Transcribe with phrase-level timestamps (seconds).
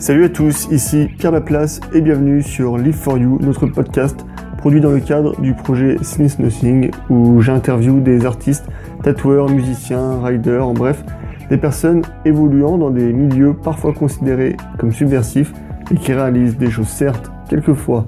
[0.00, 4.24] Salut à tous, ici Pierre Laplace et bienvenue sur Live for You, notre podcast
[4.56, 8.64] produit dans le cadre du projet Since Nothing où j'interviewe des artistes,
[9.02, 11.04] tatoueurs, musiciens, riders, en bref,
[11.50, 15.52] des personnes évoluant dans des milieux parfois considérés comme subversifs
[15.92, 18.06] et qui réalisent des choses certes, quelquefois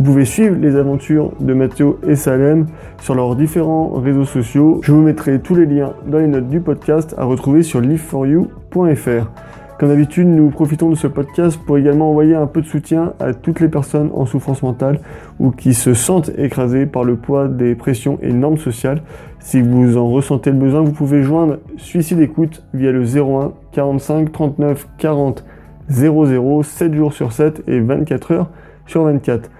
[0.00, 2.64] Vous pouvez suivre les aventures de Mathéo et Salem
[3.02, 4.80] sur leurs différents réseaux sociaux.
[4.82, 9.30] Je vous mettrai tous les liens dans les notes du podcast à retrouver sur liveforyou.fr.
[9.78, 13.34] Comme d'habitude, nous profitons de ce podcast pour également envoyer un peu de soutien à
[13.34, 15.00] toutes les personnes en souffrance mentale
[15.38, 19.02] ou qui se sentent écrasées par le poids des pressions et normes sociales.
[19.38, 24.32] Si vous en ressentez le besoin, vous pouvez joindre Suicide Écoute via le 01 45
[24.32, 25.44] 39 40
[25.90, 28.48] 00 7 jours sur 7 et 24 heures
[28.86, 29.50] sur 24.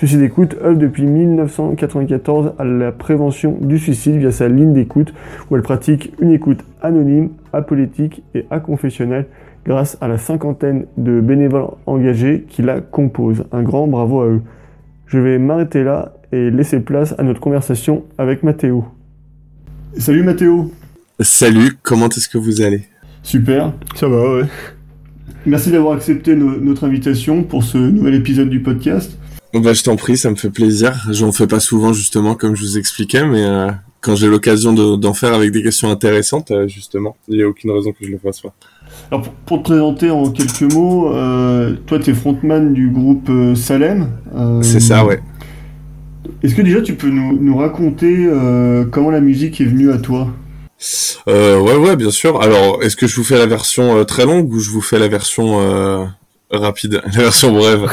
[0.00, 5.12] Suicide Écoute œuvre depuis 1994 à la prévention du suicide via sa ligne d'écoute
[5.50, 9.26] où elle pratique une écoute anonyme, apolitique et aconfessionnelle
[9.66, 13.44] grâce à la cinquantaine de bénévoles engagés qui la composent.
[13.52, 14.40] Un grand bravo à eux.
[15.04, 18.86] Je vais m'arrêter là et laisser place à notre conversation avec Mathéo.
[19.98, 20.72] Salut Mathéo
[21.20, 22.84] Salut, comment est-ce que vous allez?
[23.22, 24.44] Super, ça va ouais.
[25.44, 29.19] Merci d'avoir accepté notre invitation pour ce nouvel épisode du podcast.
[29.52, 30.94] Bah, je t'en prie, ça me fait plaisir.
[31.10, 35.14] J'en fais pas souvent justement, comme je vous expliquais, mais euh, quand j'ai l'occasion d'en
[35.14, 38.18] faire avec des questions intéressantes, euh, justement, il n'y a aucune raison que je le
[38.18, 38.54] fasse pas.
[39.10, 44.10] Alors pour, te présenter en quelques mots, euh, toi tu es frontman du groupe Salem.
[44.62, 45.20] C'est ça, ouais.
[46.42, 48.28] Est-ce que déjà tu peux nous, nous raconter
[48.92, 50.28] comment la musique est venue à toi?
[51.26, 52.40] Ouais, ouais, bien sûr.
[52.40, 55.08] Alors, est-ce que je vous fais la version très longue ou je vous fais la
[55.08, 56.08] version
[56.50, 57.88] rapide, la version brève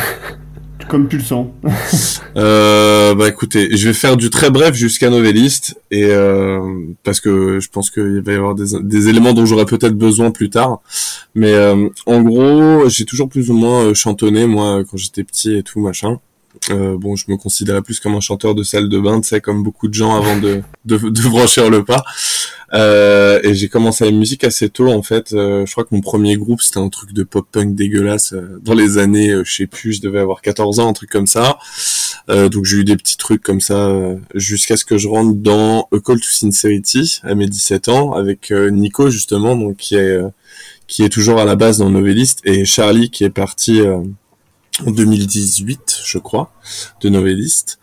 [0.87, 1.47] comme tu le sens.
[2.37, 6.59] euh, bah écoutez, je vais faire du très bref jusqu'à Novelliste et euh,
[7.03, 10.49] parce que je pense qu'il va y avoir des, éléments dont j'aurai peut-être besoin plus
[10.49, 10.81] tard.
[11.35, 15.63] Mais euh, en gros, j'ai toujours plus ou moins chantonné moi quand j'étais petit et
[15.63, 16.19] tout machin.
[16.71, 19.41] Euh, bon, je me considérais plus comme un chanteur de salle de bain, tu sais,
[19.41, 22.03] comme beaucoup de gens avant de, de, de franchir le pas.
[22.73, 25.33] Euh, et j'ai commencé la musique assez tôt, en fait.
[25.33, 28.73] Euh, je crois que mon premier groupe, c'était un truc de pop-punk dégueulasse euh, dans
[28.73, 31.57] les années, je sais plus, je devais avoir 14 ans, un truc comme ça.
[32.27, 33.89] donc j'ai eu des petits trucs comme ça
[34.35, 38.51] jusqu'à ce que je rentre dans A Call to Sincerity à mes 17 ans avec
[38.51, 40.19] Nico justement, donc qui est
[40.87, 43.81] qui est toujours à la base dans Novelist et Charlie qui est parti
[44.85, 46.51] en 2018, je crois,
[47.01, 47.79] de Novelliste.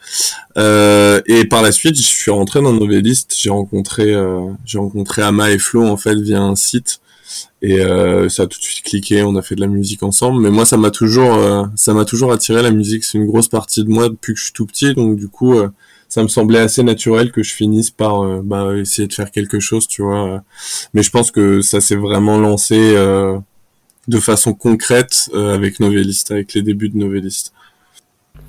[0.57, 3.35] Euh, et par la suite, je suis rentré dans Novelliste.
[3.37, 7.01] J'ai rencontré, euh, j'ai rencontré Ama et Flo en fait via un site.
[7.63, 9.23] Et euh, ça a tout de suite cliqué.
[9.23, 10.41] On a fait de la musique ensemble.
[10.41, 13.05] Mais moi, ça m'a toujours, euh, ça m'a toujours attiré la musique.
[13.05, 14.95] C'est une grosse partie de moi depuis que je suis tout petit.
[14.95, 15.69] Donc du coup, euh,
[16.09, 19.89] ça me semblait assez naturel que je finisse par bah, essayer de faire quelque chose,
[19.89, 20.45] tu vois.
[20.93, 22.95] Mais je pense que ça s'est vraiment lancé
[24.09, 27.53] de façon concrète euh, avec Novelliste, avec les débuts de Novelliste.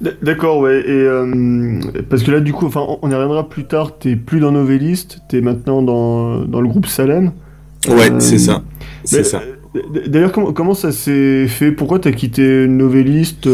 [0.01, 0.81] D'accord, ouais.
[0.81, 1.79] Et euh,
[2.09, 3.97] parce que là, du coup, enfin, on y reviendra plus tard.
[3.97, 7.31] T'es plus dans Novelliste, t'es maintenant dans, dans le groupe Salem.
[7.87, 8.63] Ouais, euh, c'est ça.
[9.05, 9.41] C'est ça.
[10.07, 11.71] D'ailleurs, comment, comment ça s'est fait?
[11.71, 13.47] Pourquoi t'as quitté Novelliste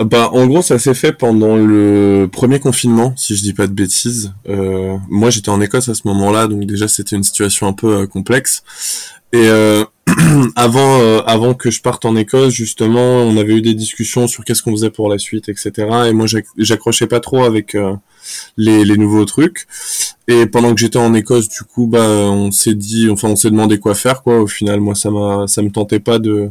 [0.00, 3.74] bah, en gros, ça s'est fait pendant le premier confinement, si je dis pas de
[3.74, 4.32] bêtises.
[4.48, 8.06] Euh, moi, j'étais en Écosse à ce moment-là, donc déjà c'était une situation un peu
[8.06, 8.62] complexe.
[9.32, 9.84] Et euh,
[10.60, 14.44] avant, euh, avant que je parte en Écosse, justement, on avait eu des discussions sur
[14.44, 15.72] qu'est-ce qu'on faisait pour la suite, etc.
[16.08, 16.26] Et moi,
[16.58, 17.94] j'accrochais pas trop avec euh,
[18.58, 19.66] les, les, nouveaux trucs.
[20.28, 23.50] Et pendant que j'étais en Écosse, du coup, bah, on s'est dit, enfin, on s'est
[23.50, 24.38] demandé quoi faire, quoi.
[24.38, 26.50] Au final, moi, ça m'a, ça me tentait pas de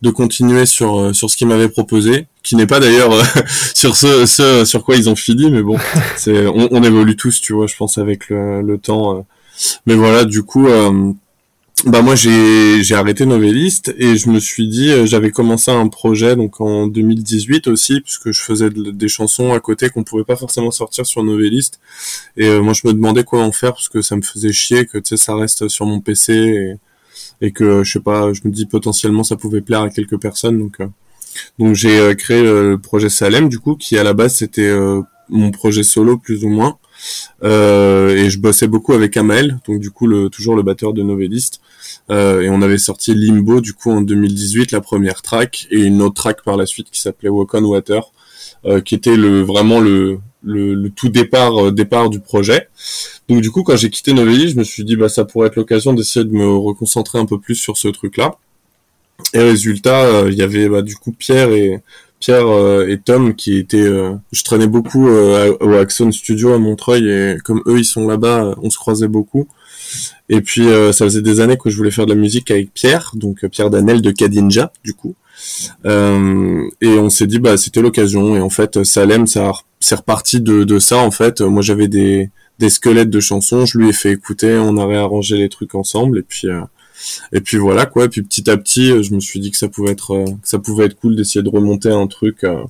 [0.00, 3.10] de continuer sur sur ce qu'ils m'avaient proposé, qui n'est pas d'ailleurs
[3.74, 5.76] sur ce, ce sur quoi ils ont fini, mais bon,
[6.16, 9.26] c'est on, on, évolue tous, tu vois, je pense avec le, le temps.
[9.86, 10.68] mais voilà, du coup
[11.84, 15.86] bah moi j'ai j'ai arrêté Novelliste et je me suis dit euh, j'avais commencé un
[15.88, 20.34] projet donc en 2018 aussi puisque je faisais des chansons à côté qu'on pouvait pas
[20.34, 21.78] forcément sortir sur Novelliste
[22.36, 24.86] et euh, moi je me demandais quoi en faire parce que ça me faisait chier
[24.86, 28.40] que tu sais ça reste sur mon PC et, et que je sais pas je
[28.44, 30.88] me dis potentiellement ça pouvait plaire à quelques personnes donc euh,
[31.60, 34.74] donc j'ai créé le projet Salem du coup qui à la base c'était
[35.28, 36.78] mon projet solo plus ou moins
[37.42, 41.60] et je bossais beaucoup avec Amel, donc du coup le, toujours le batteur de Novelliste.
[42.10, 46.00] Euh, et on avait sorti Limbo du coup en 2018 la première track et une
[46.00, 48.02] autre track par la suite qui s'appelait Walk on Water,
[48.64, 52.68] euh, qui était le vraiment le, le, tout départ départ du projet.
[53.28, 55.56] Donc du coup quand j'ai quitté Novelliste, je me suis dit bah ça pourrait être
[55.56, 58.36] l'occasion d'essayer de me reconcentrer un peu plus sur ce truc là.
[59.34, 61.82] Et résultat, il y avait bah, du coup Pierre et
[62.20, 66.58] Pierre euh, et Tom qui étaient euh, je traînais beaucoup euh, au Axon Studio à
[66.58, 69.46] Montreuil et comme eux ils sont là-bas on se croisait beaucoup.
[70.28, 73.12] Et puis ça faisait des années que je voulais faire de la musique avec Pierre
[73.14, 75.14] donc Pierre Danel de Kadinja du coup.
[75.84, 75.88] Et
[76.88, 78.36] on s'est dit bah c'était l'occasion.
[78.36, 81.40] Et en fait Salem ça c'est reparti de, de ça en fait.
[81.40, 85.38] Moi j'avais des des squelettes de chansons je lui ai fait écouter on a réarrangé
[85.38, 86.18] les trucs ensemble.
[86.18, 86.48] Et puis
[87.32, 88.08] et puis voilà quoi.
[88.08, 90.58] Puis petit à petit, euh, je me suis dit que ça pouvait être, euh, ça
[90.58, 92.62] pouvait être cool d'essayer de remonter un truc, euh,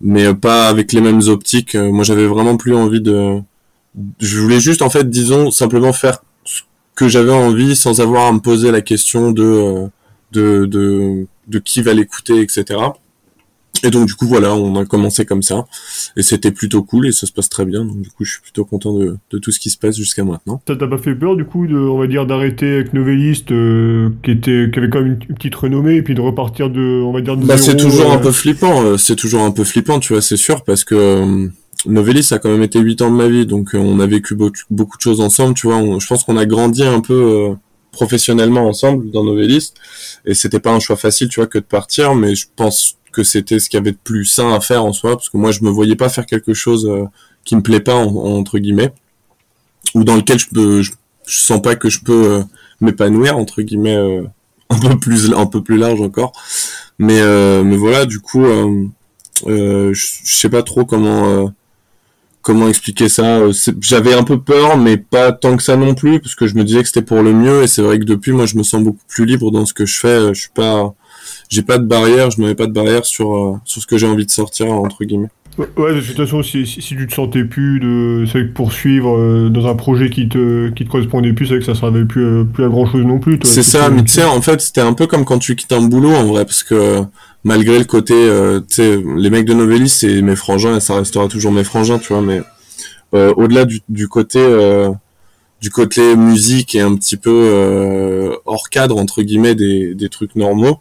[0.00, 1.74] mais pas avec les mêmes optiques.
[1.76, 3.40] Moi, j'avais vraiment plus envie de.
[4.20, 6.62] Je voulais juste en fait, disons, simplement faire ce
[6.94, 9.88] que j'avais envie sans avoir à me poser la question de
[10.32, 12.64] de, de, de qui va l'écouter, etc.
[13.84, 15.66] Et donc du coup voilà, on a commencé comme ça
[16.16, 17.84] et c'était plutôt cool et ça se passe très bien.
[17.84, 20.24] Donc du coup, je suis plutôt content de, de tout ce qui se passe jusqu'à
[20.24, 20.60] maintenant.
[20.68, 24.10] Ça t'a pas fait peur du coup de, on va dire, d'arrêter avec Novelliste euh,
[24.22, 27.12] qui était, qui avait quand même une, petite renommée et puis de repartir de, on
[27.12, 29.64] va dire, de Bah c'est toujours un euh, peu flippant, euh, c'est toujours un peu
[29.64, 31.48] flippant, tu vois, c'est sûr parce que
[31.86, 34.36] Novelliste ça a quand même été 8 ans de ma vie, donc on a vécu
[34.70, 35.80] beaucoup de choses ensemble, tu vois.
[35.98, 37.56] je pense qu'on a grandi un peu
[37.90, 39.76] professionnellement ensemble dans Novelliste
[40.24, 43.22] et c'était pas un choix facile, tu vois, que de partir, mais je pense que
[43.22, 45.50] c'était ce qu'il y avait de plus sain à faire en soi, parce que moi
[45.50, 47.04] je me voyais pas faire quelque chose euh,
[47.44, 48.92] qui me plaît pas entre guillemets,
[49.94, 50.92] ou dans lequel je peux, je,
[51.26, 52.42] sens pas que je peux euh,
[52.80, 54.22] m'épanouir entre guillemets euh,
[54.70, 56.32] un peu plus un peu plus large encore.
[56.98, 57.20] Mais
[57.64, 61.52] mais voilà, du coup, je, je sais pas trop comment
[62.42, 63.40] comment expliquer ça
[63.80, 66.64] J'avais un peu peur, mais pas tant que ça non plus, parce que je me
[66.64, 67.62] disais que c'était pour le mieux.
[67.62, 69.86] Et c'est vrai que depuis, moi, je me sens beaucoup plus libre dans ce que
[69.86, 70.34] je fais.
[70.34, 70.94] Je suis pas,
[71.48, 74.06] j'ai pas de barrière, je n'avais pas de barrière sur, euh, sur ce que j'ai
[74.06, 75.28] envie de sortir, entre guillemets.
[75.58, 79.50] Ouais, de toute façon, si, si, tu te sentais plus de c'est que poursuivre euh,
[79.50, 82.44] dans un projet qui te, qui te correspondait plus, c'est que ça servait plus, euh,
[82.44, 83.38] plus à grand chose non plus.
[83.42, 85.82] C'est ça, mais tu sais, en fait, c'était un peu comme quand tu quittes un
[85.82, 87.02] boulot, en vrai, parce que
[87.44, 88.14] malgré le côté,
[88.68, 91.98] tu sais, les mecs de Novellis, c'est mes frangins, et ça restera toujours mes frangins,
[91.98, 92.40] tu vois, mais
[93.12, 94.40] au-delà du, du côté,
[95.60, 100.80] du côté musique et un petit peu hors cadre, entre guillemets, des, des trucs normaux,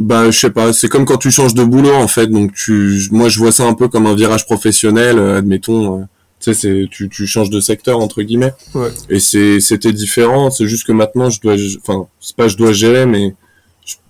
[0.00, 2.26] bah, je sais pas, c'est comme quand tu changes de boulot en fait.
[2.26, 6.00] Donc tu, moi je vois ça un peu comme un virage professionnel, euh, admettons.
[6.00, 6.04] Euh,
[6.40, 8.54] tu sais, c'est tu, tu changes de secteur entre guillemets.
[8.74, 8.88] Ouais.
[9.10, 10.50] Et c'est c'était différent.
[10.50, 13.34] C'est juste que maintenant je dois, enfin c'est pas je dois gérer, mais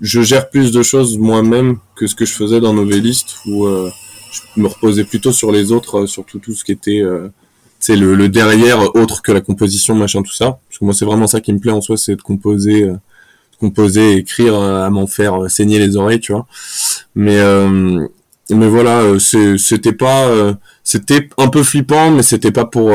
[0.00, 3.90] je, gère plus de choses moi-même que ce que je faisais dans Novelliste où euh,
[4.31, 7.02] je me reposais plutôt sur les autres, surtout tout ce qui était
[7.81, 10.60] c'est le, le derrière autre que la composition machin tout ça.
[10.69, 12.88] Parce que moi c'est vraiment ça qui me plaît en soi, c'est de composer
[13.61, 16.47] composer, écrire, euh, à m'en faire euh, saigner les oreilles, tu vois.
[17.15, 18.07] Mais euh,
[18.51, 20.29] mais voilà, c'était pas,
[20.83, 22.90] c'était un peu flippant, mais c'était pas pour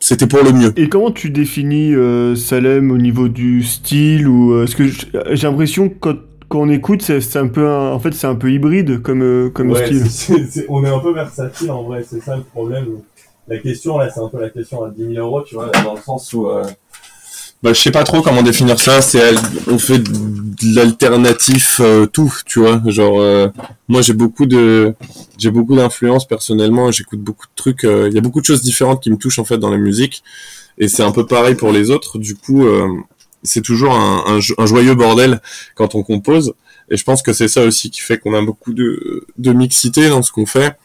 [0.00, 0.74] c'était pour le mieux.
[0.76, 1.94] Et comment tu définis
[2.36, 6.16] Salem au niveau du style ou est-ce que j'ai l'impression que quand,
[6.50, 10.66] quand, on écoute c'est un peu en fait c'est un peu hybride comme comme style.
[10.68, 12.98] on est un peu versatile en vrai, c'est ça le problème.
[13.48, 15.94] La question là, c'est un peu la question à 10 000 euros, tu vois, dans
[15.94, 16.50] le sens où
[17.62, 19.00] bah, je sais pas trop comment définir ça.
[19.00, 19.34] C'est
[19.66, 22.82] on fait de l'alternatif euh, tout, tu vois.
[22.86, 23.48] Genre euh,
[23.88, 24.94] moi j'ai beaucoup de
[25.38, 26.92] j'ai beaucoup d'influence personnellement.
[26.92, 27.84] J'écoute beaucoup de trucs.
[27.84, 29.78] Euh, il y a beaucoup de choses différentes qui me touchent en fait dans la
[29.78, 30.22] musique.
[30.78, 32.18] Et c'est un peu pareil pour les autres.
[32.18, 32.66] Du coup,
[33.42, 35.40] c'est toujours un, un, joyeux bordel
[35.74, 36.52] quand on compose.
[36.90, 40.10] Et je pense que c'est ça aussi qui fait qu'on a beaucoup de, de mixité
[40.10, 40.76] dans ce qu'on fait.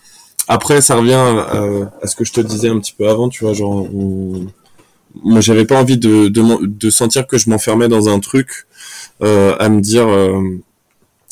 [0.48, 1.66] Après, ça revient à,
[2.02, 4.48] à, ce que je te disais un petit peu avant, tu vois, genre on,
[5.24, 8.68] moi j'avais pas envie de, de, de, sentir que je m'enfermais dans un truc
[9.22, 10.42] euh, à me dire euh,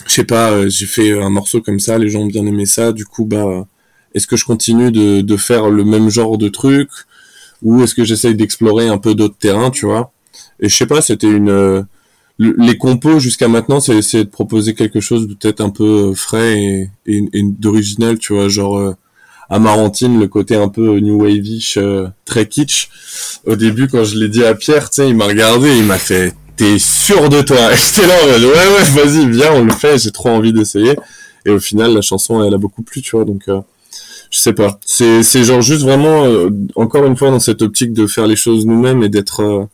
[0.06, 2.66] je sais pas euh, j'ai fait un morceau comme ça les gens ont bien aimé
[2.66, 3.66] ça du coup bah
[4.14, 6.90] est-ce que je continue de, de faire le même genre de truc?
[7.62, 10.12] Ou est-ce que j'essaye d'explorer un peu d'autres terrains tu vois?
[10.60, 11.84] Et je sais pas c'était une euh,
[12.40, 16.58] les compos jusqu'à maintenant c'est essayer de proposer quelque chose de peut-être un peu frais
[16.58, 18.96] et, et, d'original tu vois genre
[19.50, 22.90] Amarantine, le côté un peu new wave-ish, euh, très kitsch.
[23.46, 25.98] Au début, quand je l'ai dit à Pierre, tu sais, il m'a regardé, il m'a
[25.98, 27.58] fait, t'es sûr de toi?
[27.74, 30.96] J'étais là, ouais, ouais, vas-y, viens, on le fait, j'ai trop envie d'essayer.
[31.46, 33.60] Et au final, la chanson, elle a beaucoup plu, tu vois, donc, euh,
[34.30, 34.80] je sais pas.
[34.86, 38.36] C'est, c'est genre juste vraiment, euh, encore une fois, dans cette optique de faire les
[38.36, 39.68] choses nous-mêmes et d'être,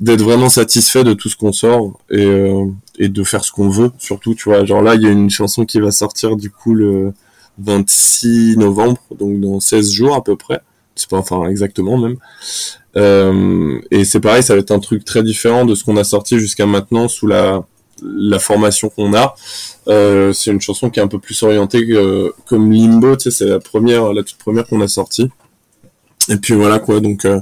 [0.00, 2.52] d'être vraiment satisfait de tout ce qu'on sort et,
[2.98, 4.66] et de faire ce qu'on veut, surtout, tu vois.
[4.66, 7.14] Genre là, il y a une chanson qui va sortir, du coup, le,
[7.58, 10.60] 26 novembre, donc dans 16 jours à peu près.
[10.94, 12.16] C'est pas enfin exactement même.
[12.96, 16.04] Euh, et c'est pareil, ça va être un truc très différent de ce qu'on a
[16.04, 17.64] sorti jusqu'à maintenant sous la
[18.02, 19.34] la formation qu'on a.
[19.88, 23.30] Euh, c'est une chanson qui est un peu plus orientée que, comme Limbo, tu sais,
[23.30, 25.28] c'est la première, la toute première qu'on a sortie.
[26.28, 27.40] Et puis voilà quoi, donc euh,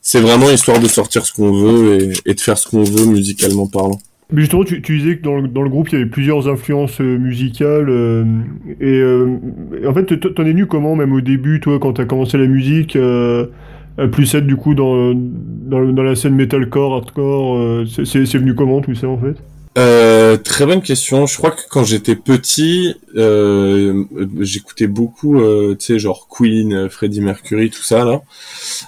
[0.00, 3.04] c'est vraiment histoire de sortir ce qu'on veut et, et de faire ce qu'on veut
[3.04, 4.00] musicalement parlant.
[4.32, 7.88] Mais justement, tu, disais que dans le, groupe, il y avait plusieurs influences euh, musicales.
[7.88, 8.24] Euh,
[8.80, 9.36] et, euh,
[9.86, 12.96] en fait, t'en es venu comment, même au début, toi, quand t'as commencé la musique
[14.12, 18.94] Plus être, du coup, dans, dans, dans, la scène metalcore, hardcore C'est venu comment, tout
[18.94, 19.36] ça, en fait?
[19.76, 21.26] Euh, très bonne question.
[21.26, 24.04] Je crois que quand j'étais petit, euh,
[24.40, 28.22] j'écoutais beaucoup, euh, tu sais, genre Queen, euh, Freddie Mercury, tout ça là.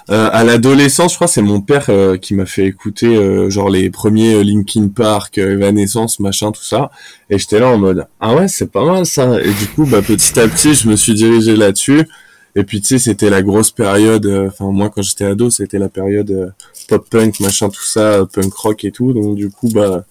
[0.09, 3.17] Euh, à l'adolescence, je crois, c'est mon père euh, qui m'a fait écouter
[3.49, 6.89] genre les premiers Linkin Park, Evanescence, machin, tout ça.
[7.29, 9.41] Et j'étais là en mode ah ouais, c'est pas mal ça.
[9.41, 12.07] Et du coup, bah petit à petit, je me suis dirigé là-dessus.
[12.55, 14.25] Et puis tu sais, c'était la grosse période.
[14.47, 16.53] Enfin moi, quand j'étais ado, c'était la période
[16.87, 19.11] pop punk, machin, tout ça, punk rock et tout.
[19.11, 20.05] Donc du coup, bah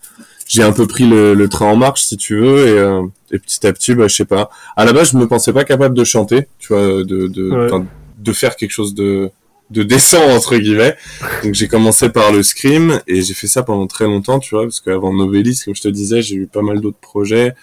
[0.46, 3.38] j'ai un peu pris le, le, train en marche si tu veux et, euh, et
[3.38, 4.48] petit à petit bah je sais pas.
[4.76, 7.84] À la base je me pensais pas capable de chanter tu vois de de ouais.
[8.18, 9.30] de faire quelque chose de
[9.70, 10.96] de décent entre guillemets.
[11.42, 14.64] Donc j'ai commencé par le scream et j'ai fait ça pendant très longtemps tu vois
[14.64, 17.54] parce qu'avant Novelis comme je te disais j'ai eu pas mal d'autres projets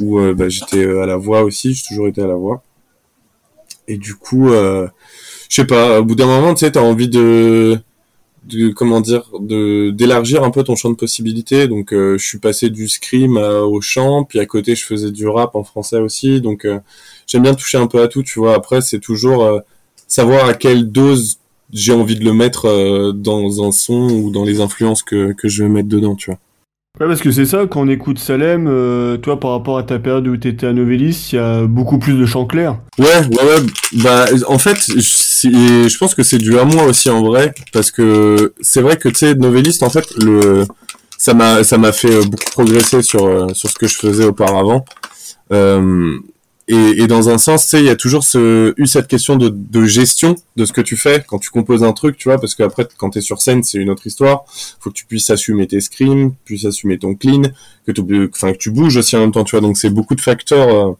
[0.00, 2.62] où euh, bah, j'étais euh, à la voix aussi j'ai toujours été à la voix.
[3.88, 4.88] Et du coup euh,
[5.48, 7.78] je sais pas au bout d'un moment tu sais t'as envie de
[8.44, 11.68] de comment dire de d'élargir un peu ton champ de possibilités.
[11.68, 14.24] Donc euh, je suis passé du scream au chant.
[14.24, 16.40] Puis à côté je faisais du rap en français aussi.
[16.40, 16.80] Donc euh,
[17.26, 18.54] j'aime bien toucher un peu à tout tu vois.
[18.54, 19.60] Après c'est toujours euh,
[20.06, 21.38] savoir à quelle dose
[21.72, 25.62] j'ai envie de le mettre dans un son ou dans les influences que que je
[25.64, 26.38] vais mettre dedans tu vois.
[27.00, 29.98] Ouais, parce que c'est ça, quand on écoute Salem, euh, toi, par rapport à ta
[29.98, 32.80] période où tu étais à Novelis, il y a beaucoup plus de chants clairs.
[32.98, 33.66] Ouais, ouais, ouais.
[34.04, 34.76] Bah, en fait,
[35.50, 39.08] je pense que c'est dû à moi aussi, en vrai, parce que c'est vrai que,
[39.08, 40.66] tu sais, Novelis, en fait, le,
[41.22, 44.84] ça m'a, ça m'a fait beaucoup progresser sur, euh, sur ce que je faisais auparavant.
[45.52, 46.18] Euh,
[46.66, 49.84] et, et, dans un sens, tu sais, il y a toujours eu cette question de,
[49.84, 52.88] gestion de ce que tu fais quand tu composes un truc, tu vois, parce qu'après,
[52.96, 54.44] quand tu es sur scène, c'est une autre histoire.
[54.80, 57.42] faut que tu puisses assumer tes screams, puisses assumer ton clean,
[57.86, 59.60] que tu, bouges aussi en même temps, tu vois.
[59.60, 60.92] Donc, c'est beaucoup de facteurs, euh,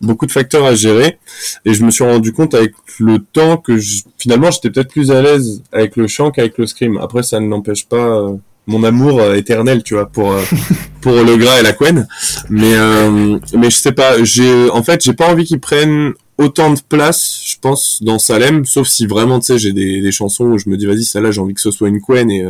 [0.00, 1.18] beaucoup de facteurs à gérer.
[1.64, 5.10] Et je me suis rendu compte avec le temps que je, finalement, j'étais peut-être plus
[5.10, 6.98] à l'aise avec le chant qu'avec le scream.
[6.98, 8.36] Après, ça ne n'empêche pas, euh,
[8.66, 10.42] mon amour euh, éternel, tu vois, pour euh,
[11.00, 12.06] pour le gras et la couenne.
[12.50, 16.72] Mais euh, mais je sais pas, j'ai en fait j'ai pas envie qu'ils prennent autant
[16.72, 20.44] de place, je pense, dans Salem, sauf si vraiment, tu sais, j'ai des, des chansons
[20.44, 22.46] où je me dis vas-y, celle-là, j'ai envie que ce soit une couenne et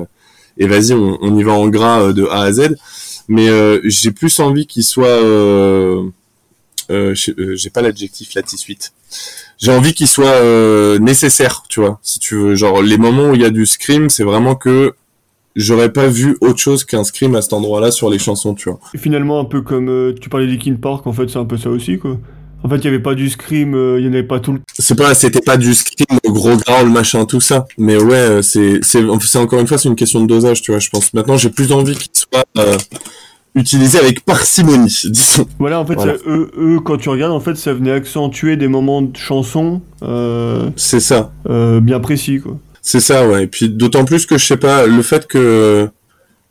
[0.59, 2.77] et vas-y, on, on, y va en gras de A à Z.
[3.29, 3.49] Mais
[3.85, 5.21] j'ai plus envie qu'il soit
[6.91, 8.93] euh, j'ai pas l'adjectif là tout suite.
[9.59, 12.55] J'ai envie qu'il soit euh, nécessaire, tu vois, si tu veux.
[12.55, 14.95] Genre les moments où il y a du scream, c'est vraiment que
[15.57, 18.79] j'aurais pas vu autre chose qu'un scream à cet endroit-là sur les chansons, tu vois.
[18.95, 21.57] Et finalement, un peu comme euh, tu parlais d'Ikin Park, en fait, c'est un peu
[21.57, 22.19] ça aussi, quoi.
[22.63, 24.53] En fait, il y avait pas du scream, euh, il y en avait pas tout
[24.53, 24.61] le.
[24.79, 27.67] C'est pas, c'était pas du scream, le gros growl, machin, tout ça.
[27.79, 30.73] Mais ouais, euh, c'est, c'est, c'est encore une fois, c'est une question de dosage, tu
[30.73, 30.81] vois.
[30.81, 32.77] Je pense maintenant, j'ai plus envie qu'il soit euh,
[33.57, 35.47] utilisé avec parcimonie, disons.
[35.59, 36.19] Voilà, en fait, voilà.
[36.19, 39.81] Ça, eux, eux, quand tu regardes, en fait, ça venait accentuer des moments de chansons.
[40.77, 41.33] c'est ça.
[41.49, 42.59] bien précis, quoi.
[42.87, 43.43] C'est ça, ouais.
[43.43, 45.89] Et puis d'autant plus que je sais pas, le fait que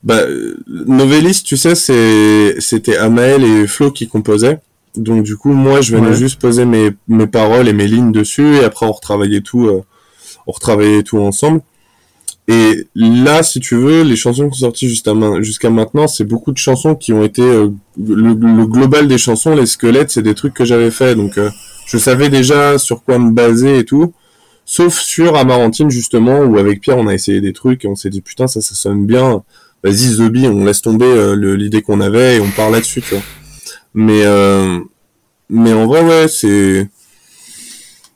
[0.03, 0.19] bah,
[0.67, 4.59] Novelis, tu sais, c'est c'était Amael et Flo qui composaient.
[4.97, 6.15] Donc du coup, moi, je venais ouais.
[6.15, 9.83] juste poser mes, mes paroles et mes lignes dessus, et après on retravaillait tout, euh,
[10.45, 11.61] on retravaillait tout ensemble.
[12.47, 16.57] Et là, si tu veux, les chansons qui sont sorties jusqu'à maintenant, c'est beaucoup de
[16.57, 20.53] chansons qui ont été euh, le, le, global des chansons, les squelettes, c'est des trucs
[20.53, 21.49] que j'avais fait, donc euh,
[21.87, 24.13] je savais déjà sur quoi me baser et tout.
[24.65, 28.09] Sauf sur Amarantine, justement, où avec Pierre, on a essayé des trucs et on s'est
[28.09, 29.43] dit, putain, ça, ça sonne bien.
[29.83, 33.23] Vas-y, Zobi, on laisse tomber euh, l'idée qu'on avait et on part là-dessus, tu vois.
[33.93, 34.79] Mais, euh,
[35.49, 36.89] mais en vrai, ouais, c'est,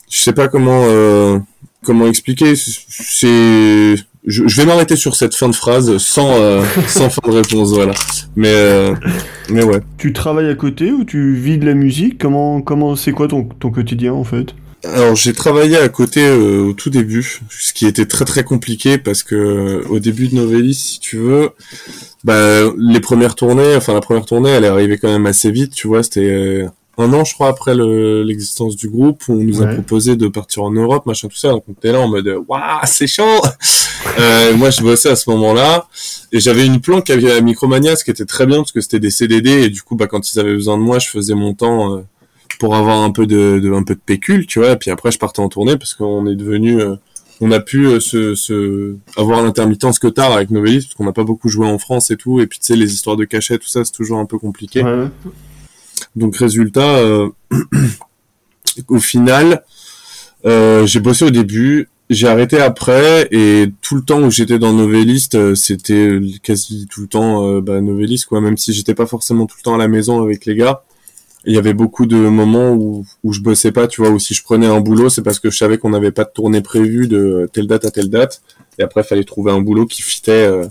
[0.10, 1.38] je sais pas comment, euh,
[1.84, 2.56] comment expliquer.
[2.56, 3.96] C'est,
[4.30, 7.72] je, je vais m'arrêter sur cette fin de phrase sans, euh, sans fin de réponse,
[7.74, 7.94] voilà.
[8.36, 8.96] Mais, euh,
[9.50, 9.82] mais ouais.
[9.98, 12.18] Tu travailles à côté ou tu vis de la musique?
[12.18, 14.54] Comment, comment, c'est quoi ton, ton quotidien, en fait?
[14.86, 18.98] Alors j'ai travaillé à côté euh, au tout début, ce qui était très très compliqué
[18.98, 21.50] parce que au début de Novellis, si tu veux,
[22.24, 25.74] bah, les premières tournées, enfin la première tournée, elle est arrivée quand même assez vite,
[25.74, 26.68] tu vois, c'était euh,
[27.00, 30.64] un an je crois après l'existence du groupe où on nous a proposé de partir
[30.64, 33.24] en Europe, machin tout ça, donc on était là en mode waouh c'est chaud.
[34.20, 35.88] euh, moi je bossais à ce moment-là
[36.32, 39.12] et j'avais une planque avec Micromania, ce qui était très bien parce que c'était des
[39.12, 41.96] CDD et du coup bah quand ils avaient besoin de moi, je faisais mon temps.
[41.96, 42.02] Euh,
[42.60, 44.72] pour avoir un peu de, de, un peu de pécule, tu vois.
[44.72, 46.96] Et puis après, je partais en tournée parce qu'on est devenu, euh,
[47.42, 51.14] on a pu euh, se, se, avoir l'intermittence que tard avec Novelis parce qu'on n'a
[51.14, 52.42] pas beaucoup joué en France et tout.
[52.42, 54.84] Et puis tu sais, les histoires de cachet, tout ça, c'est toujours un peu compliqué.
[56.20, 57.30] Donc résultat, euh,
[58.88, 59.64] au final,
[60.44, 61.90] j'ai bossé au début.
[62.10, 67.08] J'ai arrêté après et tout le temps où j'étais dans Novelist, c'était quasi tout le
[67.08, 68.42] temps bah, Novelist quoi.
[68.42, 70.82] Même si j'étais pas forcément tout le temps à la maison avec les gars,
[71.46, 74.34] il y avait beaucoup de moments où, où je bossais pas, tu vois, ou si
[74.34, 77.08] je prenais un boulot, c'est parce que je savais qu'on n'avait pas de tournée prévue
[77.08, 78.42] de telle date à telle date,
[78.78, 80.66] et après il fallait trouver un boulot qui fitait, euh,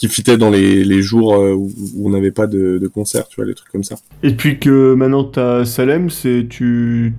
[0.00, 1.70] qui fitait dans les, les jours euh, où,
[2.02, 3.96] on n'avait pas de, de, concert, tu vois, les trucs comme ça.
[4.22, 7.12] Et puis que maintenant tu as Salem, c'est tu,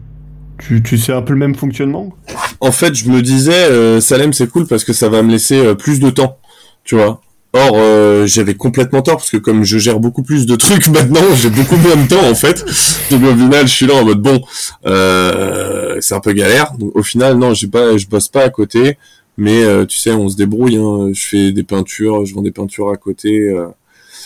[0.57, 2.13] tu, tu sais un peu le même fonctionnement?
[2.59, 5.75] En fait, je me disais, euh, Salem c'est cool parce que ça va me laisser
[5.75, 6.39] plus de temps,
[6.83, 7.21] tu vois.
[7.53, 11.21] Or, euh, j'avais complètement tort parce que comme je gère beaucoup plus de trucs maintenant,
[11.35, 12.63] j'ai beaucoup moins de temps en fait.
[13.11, 14.41] Donc au final, je suis là en mode bon,
[14.85, 16.73] euh, c'est un peu galère.
[16.77, 18.97] Donc au final, non, j'ai pas, je bosse pas à côté,
[19.41, 20.77] mais euh, tu sais, on se débrouille.
[20.77, 21.09] Hein.
[21.13, 23.53] Je fais des peintures, je vends des peintures à côté.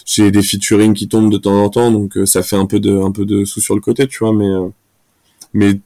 [0.05, 2.97] j'ai des featuring qui tombent de temps en temps, donc ça fait un peu de,
[2.97, 4.33] un peu de sous sur le côté, tu vois.
[4.33, 4.51] Mais,
[5.53, 5.79] mais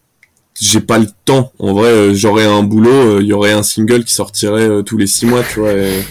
[0.60, 1.52] j'ai pas le temps.
[1.60, 5.26] En vrai, j'aurais un boulot, il y aurait un single qui sortirait tous les six
[5.26, 5.74] mois, tu vois.
[5.74, 6.04] Et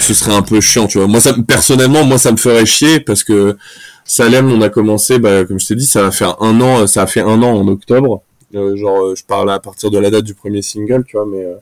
[0.00, 1.06] ce serait un peu chiant, tu vois.
[1.06, 3.56] Moi, ça, personnellement, moi, ça me ferait chier parce que
[4.04, 7.02] Salem, on a commencé, bah, comme je t'ai dit, ça va faire un an, ça
[7.02, 8.22] a fait un an en octobre.
[8.54, 11.26] Euh, genre, euh, je parle à partir de la date du premier single, tu vois,
[11.26, 11.54] mais euh,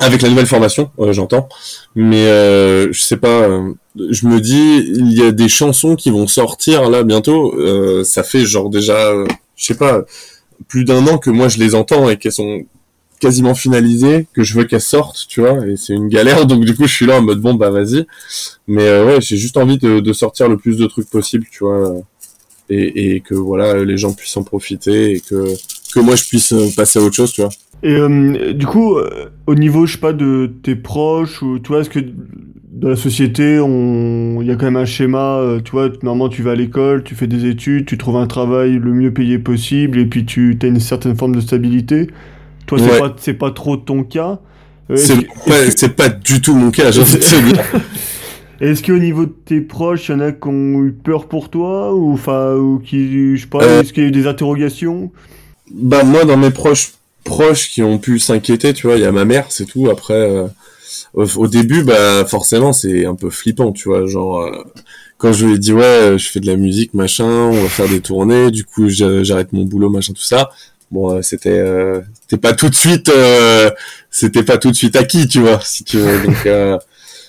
[0.00, 1.48] avec la nouvelle formation, j'entends.
[1.94, 3.48] Mais je sais pas,
[4.10, 7.54] je me dis, il y a des chansons qui vont sortir là bientôt.
[8.04, 9.12] ça fait genre déjà,
[9.56, 10.04] je sais pas,
[10.66, 12.64] plus d'un an que moi je les entends et qu'elles sont
[13.20, 16.74] quasiment finalisée que je veux qu'elle sorte, tu vois, et c'est une galère, donc du
[16.74, 18.06] coup je suis là en mode bon bah vas-y,
[18.66, 21.64] mais euh, ouais j'ai juste envie de, de, sortir le plus de trucs possible, tu
[21.64, 21.96] vois,
[22.70, 25.54] et, et, que voilà les gens puissent en profiter et que
[25.92, 27.50] que moi je puisse euh, passer à autre chose, tu vois.
[27.82, 28.96] Et euh, du coup,
[29.46, 32.00] au niveau je sais pas de tes proches ou tu vois, est-ce que
[32.72, 36.42] dans la société, on, il y a quand même un schéma, tu vois, normalement tu
[36.42, 39.98] vas à l'école, tu fais des études, tu trouves un travail le mieux payé possible
[39.98, 42.08] et puis tu as une certaine forme de stabilité.
[42.66, 44.40] Toi, c'est pas, c'est pas trop ton cas.
[44.90, 46.90] Euh, c'est pas, du tout mon cas,
[48.60, 51.48] Est-ce qu'au niveau de tes proches, il y en a qui ont eu peur pour
[51.48, 53.80] toi ou enfin ou qui, je sais pas, euh.
[53.82, 55.12] est-ce qu'il y a eu des interrogations?
[55.72, 56.92] Bah moi, dans mes proches
[57.24, 59.90] proches qui ont pu s'inquiéter, tu vois, il y a ma mère, c'est tout.
[59.90, 60.46] Après, euh,
[61.14, 64.50] au, début, bah forcément, c'est un peu flippant, tu vois, genre
[65.18, 67.88] quand je lui ai dit ouais, je fais de la musique, machin, on va faire
[67.88, 70.50] des tournées, du coup j'arrête mon boulot, machin, tout ça.
[70.90, 73.70] Bon euh, c'était euh, c'était pas tout de suite euh,
[74.10, 76.24] c'était pas tout de suite acquis tu vois si tu veux.
[76.24, 76.80] Donc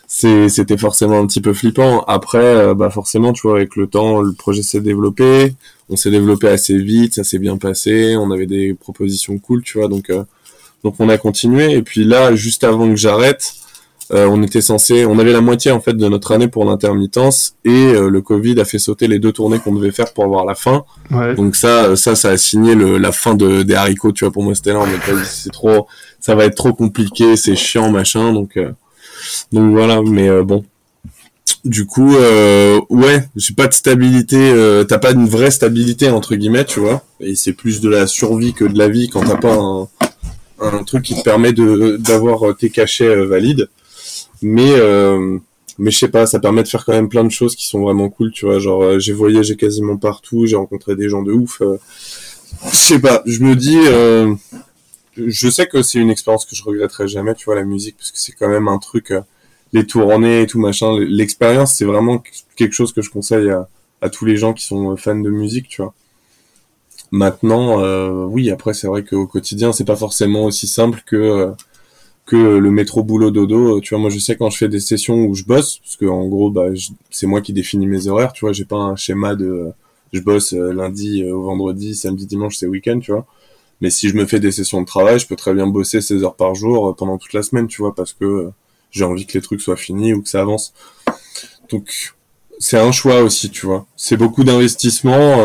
[0.07, 2.03] c'était forcément un petit peu flippant.
[2.05, 5.53] Après bah forcément tu vois avec le temps le projet s'est développé
[5.89, 9.77] on s'est développé assez vite ça s'est bien passé on avait des propositions cool tu
[9.77, 10.11] vois donc
[10.83, 13.59] donc on a continué et puis là juste avant que j'arrête
[14.11, 17.55] euh, on était censé, on avait la moitié en fait de notre année pour l'intermittence
[17.63, 20.45] et euh, le Covid a fait sauter les deux tournées qu'on devait faire pour avoir
[20.45, 20.83] la fin.
[21.35, 24.11] Donc ça, ça, ça a signé le, la fin de des haricots.
[24.11, 25.87] Tu vois, pour moi c'était là, on c'est trop,
[26.19, 28.33] ça va être trop compliqué, c'est chiant, machin.
[28.33, 28.71] Donc euh,
[29.51, 30.65] donc voilà, mais bon.
[31.65, 34.53] Du coup, ouais, j'ai pas de stabilité.
[34.87, 37.03] t'as pas une vraie stabilité entre guillemets, tu vois.
[37.19, 39.57] Et c'est plus de la survie que de la vie quand t'as pas
[40.59, 43.69] un, truc qui te permet d'avoir tes cachets valides
[44.41, 45.39] mais euh,
[45.77, 47.79] mais je sais pas, ça permet de faire quand même plein de choses qui sont
[47.79, 48.59] vraiment cool, tu vois.
[48.59, 51.61] Genre, euh, j'ai voyagé quasiment partout, j'ai rencontré des gens de ouf.
[51.61, 51.77] Euh,
[52.69, 54.35] je sais pas, je me dis, euh,
[55.15, 58.11] je sais que c'est une expérience que je regretterai jamais, tu vois, la musique, parce
[58.11, 59.13] que c'est quand même un truc,
[59.73, 60.97] les tournées et tout machin.
[60.99, 62.23] L'expérience, c'est vraiment
[62.55, 63.49] quelque chose que je conseille
[64.01, 65.93] à, tous les gens qui sont fans de musique, tu vois.
[67.11, 67.81] Maintenant,
[68.27, 71.51] oui, après, c'est vrai qu'au quotidien, c'est pas forcément aussi simple que
[72.29, 73.81] que le métro boulot dodo.
[73.81, 76.05] Tu vois, moi je sais quand je fais des sessions où je bosse, parce que
[76.05, 76.67] en gros, bah,
[77.09, 78.33] c'est moi qui définis mes horaires.
[78.33, 79.73] Tu vois, j'ai pas un schéma de
[80.13, 83.25] je bosse euh, lundi euh, au vendredi, samedi, dimanche, c'est week-end, tu vois.
[83.81, 86.23] Mais si je me fais des sessions de travail, je peux très bien bosser 16
[86.23, 88.51] heures par jour euh, pendant toute la semaine, tu vois, parce que
[88.91, 90.73] j'ai envie que les trucs soient finis ou que ça avance.
[91.69, 92.13] Donc
[92.59, 93.85] c'est un choix aussi, tu vois.
[93.95, 95.43] C'est beaucoup d'investissement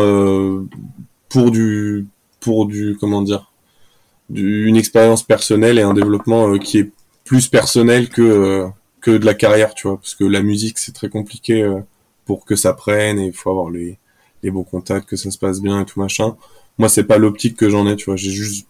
[1.29, 2.07] pour du
[2.39, 3.51] pour du comment dire,
[4.29, 6.91] du, une expérience personnelle et un développement euh, qui est
[7.23, 8.67] plus personnel que euh,
[9.01, 11.79] que de la carrière, tu vois, parce que la musique c'est très compliqué euh,
[12.25, 13.97] pour que ça prenne et il faut avoir les
[14.43, 16.37] les bons contacts, que ça se passe bien et tout machin.
[16.77, 18.15] Moi, c'est pas l'optique que j'en ai, tu vois.
[18.15, 18.67] J'ai juste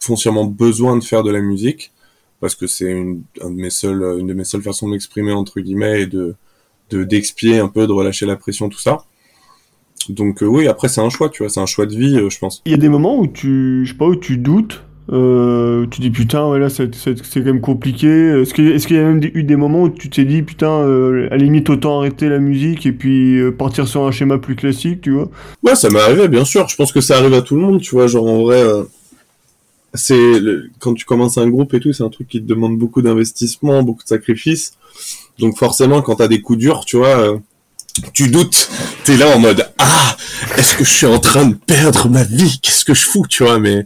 [0.00, 1.92] foncièrement besoin de faire de la musique
[2.40, 5.32] parce que c'est une, un de mes seuls, une de mes seules façons de m'exprimer
[5.32, 6.34] entre guillemets et de
[6.90, 8.98] de d'expier un peu, de relâcher la pression, tout ça.
[10.10, 12.28] Donc euh, oui, après c'est un choix, tu vois, c'est un choix de vie, euh,
[12.28, 12.62] je pense.
[12.66, 16.00] Il y a des moments où tu, je sais pas, où tu doutes, euh, tu
[16.02, 18.06] dis putain, ouais, là c'est c'est- c'est quand même compliqué.
[18.08, 20.26] Est-ce qu'il y a- est-ce qu'il y a même eu des moments où tu t'es
[20.26, 24.36] dit putain, à la limite autant arrêter la musique et puis partir sur un schéma
[24.38, 25.30] plus classique, tu vois?
[25.62, 26.68] Ouais, ça m'est arrivé, bien sûr.
[26.68, 28.06] Je pense que ça arrive à tout le monde, tu vois.
[28.06, 28.62] Genre, en vrai,
[29.94, 30.32] c'est
[30.80, 33.82] quand tu commences un groupe et tout, c'est un truc qui te demande beaucoup d'investissement,
[33.82, 34.72] beaucoup de sacrifices.
[35.38, 37.38] Donc, forcément, quand t'as des coups durs, tu vois, euh,
[38.12, 38.70] tu doutes.
[39.04, 40.16] T'es là en mode ah,
[40.56, 42.58] est-ce que je suis en train de perdre ma vie?
[42.60, 43.58] Qu'est-ce que je fous, tu vois?
[43.58, 43.84] Mais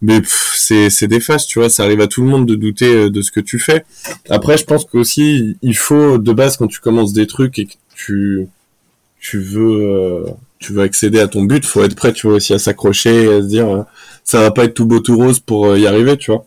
[0.00, 0.20] mais
[0.54, 1.70] c'est c'est des phases, tu vois.
[1.70, 3.84] Ça arrive à tout le monde de douter euh, de ce que tu fais.
[4.28, 7.74] Après, je pense qu'aussi il faut de base quand tu commences des trucs et que
[7.94, 8.46] tu
[9.20, 10.24] tu veux euh,
[10.58, 13.42] tu veux accéder à ton but, faut être prêt, tu vois, aussi à s'accrocher, à
[13.42, 13.84] se dire,
[14.24, 16.44] ça va pas être tout beau tout rose pour euh, y arriver, tu vois.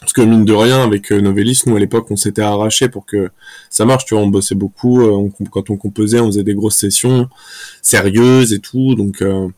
[0.00, 3.04] Parce que mine de rien, avec euh, Novelis, nous à l'époque, on s'était arraché pour
[3.04, 3.30] que
[3.68, 6.76] ça marche, tu vois, on bossait beaucoup, euh, quand on composait, on faisait des grosses
[6.76, 7.28] sessions
[7.82, 9.48] sérieuses et tout, donc euh,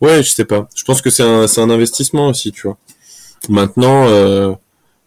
[0.00, 0.68] ouais, je sais pas.
[0.74, 2.78] Je pense que c'est un, un investissement aussi, tu vois.
[3.48, 4.52] Maintenant, euh,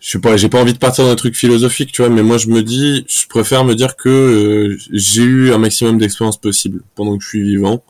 [0.01, 2.21] je sais pas, j'ai pas envie de partir dans un truc philosophique, tu vois, mais
[2.21, 6.37] moi je me dis, je préfère me dire que euh, j'ai eu un maximum d'expérience
[6.37, 7.81] possible pendant que je suis vivant.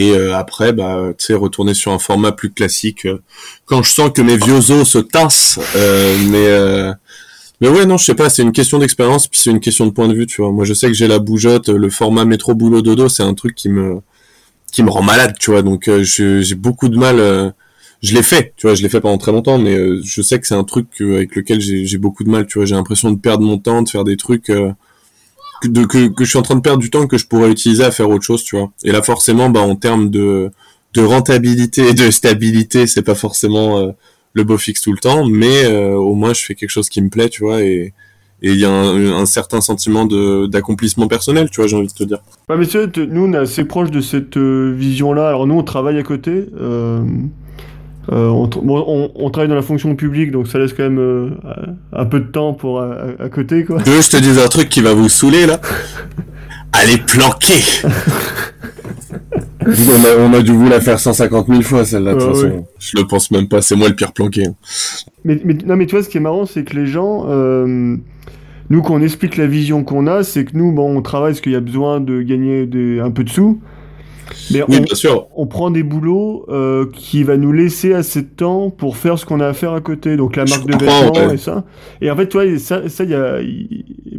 [0.00, 3.18] Et euh, après, bah, tu sais, retourner sur un format plus classique euh,
[3.64, 5.58] quand je sens que mes vieux os se tassent.
[5.74, 6.94] euh, mais
[7.60, 9.90] mais ouais, non, je sais pas, c'est une question d'expérience, puis c'est une question de
[9.90, 10.52] point de vue, tu vois.
[10.52, 13.56] Moi, je sais que j'ai la bougeotte, le format métro boulot dodo, c'est un truc
[13.56, 14.00] qui me
[14.72, 15.62] qui me rend malade, tu vois.
[15.62, 17.18] Donc euh, j'ai beaucoup de mal.
[17.20, 17.50] euh,
[18.02, 20.38] je l'ai fait, tu vois, je l'ai fait pendant très longtemps, mais euh, je sais
[20.40, 22.66] que c'est un truc avec lequel j'ai beaucoup de mal, tu vois.
[22.66, 24.52] J'ai l'impression de perdre mon temps, de faire des trucs
[25.64, 27.84] de, que, que je suis en train de perdre du temps que je pourrais utiliser
[27.84, 28.70] à faire autre chose, tu vois.
[28.84, 30.50] Et là, forcément, bah, en termes de,
[30.94, 33.90] de rentabilité et de stabilité, c'est pas forcément euh,
[34.34, 37.02] le beau fixe tout le temps, mais euh, au moins je fais quelque chose qui
[37.02, 37.92] me plaît, tu vois, et
[38.40, 40.06] il y a un, certain sentiment
[40.46, 42.20] d'accomplissement personnel, tu vois, j'ai envie de te dire.
[42.48, 45.26] Ouais, mais sais, t- nous, on est assez proche de cette euh, vision-là.
[45.26, 46.46] Alors, nous, on travaille à côté.
[48.12, 50.82] Euh, on, tra- bon, on- on travaille dans la fonction publique, donc ça laisse quand
[50.84, 51.30] même euh,
[51.92, 53.82] un peu de temps pour à, à- côté, quoi.
[53.82, 55.60] Tu veux que je te dise un truc qui va vous saouler là
[56.72, 57.54] Allez planquer
[59.66, 62.34] on, a, on a dû vous la faire 150 000 fois celle-là, de toute Ouais,
[62.34, 62.66] façon.
[62.78, 64.46] Je le pense même pas, c'est moi le pire planqué.
[64.46, 64.54] hein.
[65.24, 67.96] Mais, mais, non, mais tu vois, ce qui est marrant, c'est que les gens, euh,
[68.70, 71.40] nous, quand on explique la vision qu'on a, c'est que nous, bon, on travaille parce
[71.40, 73.60] qu'il y a besoin de gagner des, un peu de sous.
[74.50, 75.26] Mais Oui, on, bien sûr.
[75.36, 79.26] on prend des boulots euh, qui va nous laisser assez de temps pour faire ce
[79.26, 80.16] qu'on a à faire à côté.
[80.16, 81.34] Donc la Je marque de vêtements ouais.
[81.34, 81.64] et ça.
[82.00, 83.38] Et en fait, toi, ça, ça, il y a,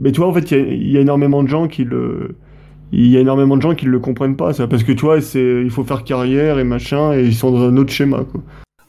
[0.01, 1.83] mais tu vois, en fait, il y a, il y a énormément de gens qui
[1.83, 2.35] le,
[2.91, 5.21] il y a énormément de gens qui le comprennent pas, ça, parce que tu vois,
[5.21, 8.41] c'est, il faut faire carrière et machin, et ils sont dans un autre schéma, quoi.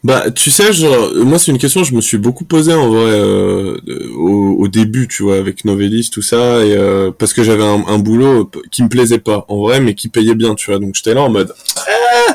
[0.02, 2.88] Bah, tu sais, genre, moi, c'est une question que je me suis beaucoup posée en
[2.88, 3.76] vrai euh,
[4.16, 7.84] au, au début, tu vois, avec Novelis, tout ça, et euh, parce que j'avais un,
[7.86, 10.80] un boulot qui me plaisait pas, en vrai, mais qui payait bien, tu vois.
[10.80, 12.34] Donc j'étais là en mode, Ah,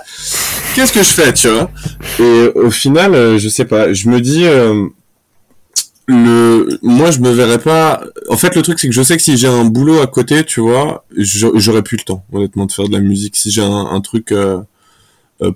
[0.76, 1.72] qu'est-ce que je fais, tu vois?
[2.20, 4.88] Et au final, euh, je sais pas, je me dis, euh,
[6.08, 8.04] le, moi, je me verrais pas.
[8.30, 10.44] En fait, le truc, c'est que je sais que si j'ai un boulot à côté,
[10.44, 13.36] tu vois, j'a- j'aurais plus le temps, honnêtement, de faire de la musique.
[13.36, 14.60] Si j'ai un, un truc euh,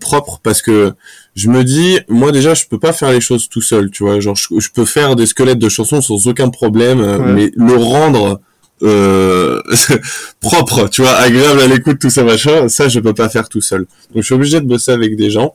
[0.02, 0.93] propre, parce que
[1.39, 4.19] je me dis, moi déjà, je peux pas faire les choses tout seul, tu vois.
[4.19, 7.34] Genre, je, je peux faire des squelettes de chansons sans aucun problème, euh, Ouais.
[7.34, 8.41] mais le rendre
[8.84, 9.62] euh,
[10.41, 13.62] propre, tu vois, agréable à l'écoute, tout ça machin, ça, je peux pas faire tout
[13.62, 13.82] seul.
[14.13, 15.54] Donc, je suis obligé de bosser avec des gens.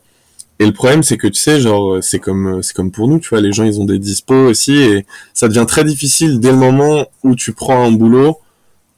[0.61, 3.29] Et le problème, c'est que tu sais, genre, c'est comme, c'est comme pour nous, tu
[3.31, 6.57] vois, les gens, ils ont des dispos aussi, et ça devient très difficile dès le
[6.59, 8.39] moment où tu prends un boulot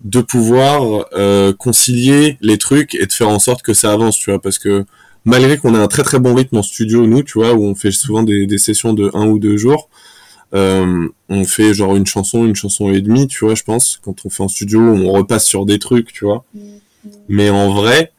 [0.05, 4.31] de pouvoir euh, concilier les trucs et de faire en sorte que ça avance, tu
[4.31, 4.85] vois, parce que
[5.27, 7.75] malgré qu'on ait un très très bon rythme en studio, nous, tu vois, où on
[7.75, 9.91] fait souvent des, des sessions de un ou deux jours,
[10.55, 14.25] euh, on fait genre une chanson, une chanson et demie, tu vois, je pense, quand
[14.25, 16.45] on fait en studio, on repasse sur des trucs, tu vois.
[17.29, 18.12] Mais en vrai,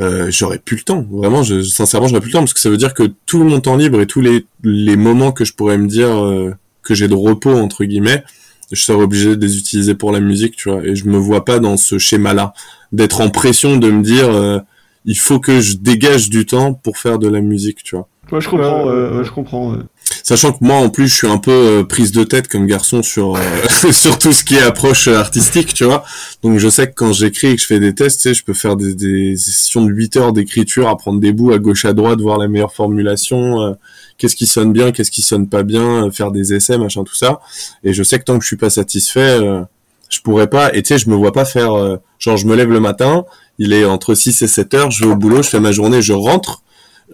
[0.00, 1.06] euh, j'aurais plus le temps.
[1.10, 3.60] Vraiment, je, sincèrement, j'aurais plus le temps parce que ça veut dire que tout mon
[3.60, 7.08] temps libre et tous les, les moments que je pourrais me dire euh, que j'ai
[7.08, 8.24] de repos entre guillemets,
[8.72, 10.82] je serais obligé de les utiliser pour la musique, tu vois.
[10.84, 12.52] Et je me vois pas dans ce schéma-là,
[12.92, 14.58] d'être en pression de me dire euh,
[15.06, 18.08] il faut que je dégage du temps pour faire de la musique, tu vois.
[18.32, 19.76] Ouais, je comprends, ouais, je comprends.
[20.22, 23.02] Sachant que moi, en plus, je suis un peu euh, prise de tête comme garçon
[23.02, 23.40] sur euh,
[23.92, 26.04] sur tout ce qui est approche artistique, tu vois.
[26.42, 28.44] Donc, je sais que quand j'écris et que je fais des tests, tu sais, je
[28.44, 31.84] peux faire des, des sessions de 8 heures d'écriture, à prendre des bouts à gauche
[31.84, 33.72] à droite, voir la meilleure formulation, euh,
[34.18, 37.40] qu'est-ce qui sonne bien, qu'est-ce qui sonne pas bien, faire des essais, machin, tout ça.
[37.84, 39.38] Et je sais que tant que je suis pas satisfait,
[40.08, 40.74] je pourrais pas.
[40.74, 43.24] Et tu sais, je me vois pas faire, genre, je me lève le matin,
[43.58, 46.02] il est entre 6 et 7 heures, je vais au boulot, je fais ma journée,
[46.02, 46.62] je rentre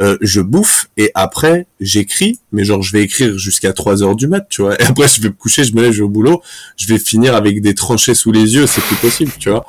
[0.01, 4.27] euh, je bouffe et après j'écris, mais genre je vais écrire jusqu'à 3 heures du
[4.27, 4.81] mat, tu vois.
[4.81, 6.41] Et après je vais me coucher, je me lève, je vais au boulot,
[6.77, 9.67] je vais finir avec des tranchées sous les yeux, c'est plus possible, tu vois.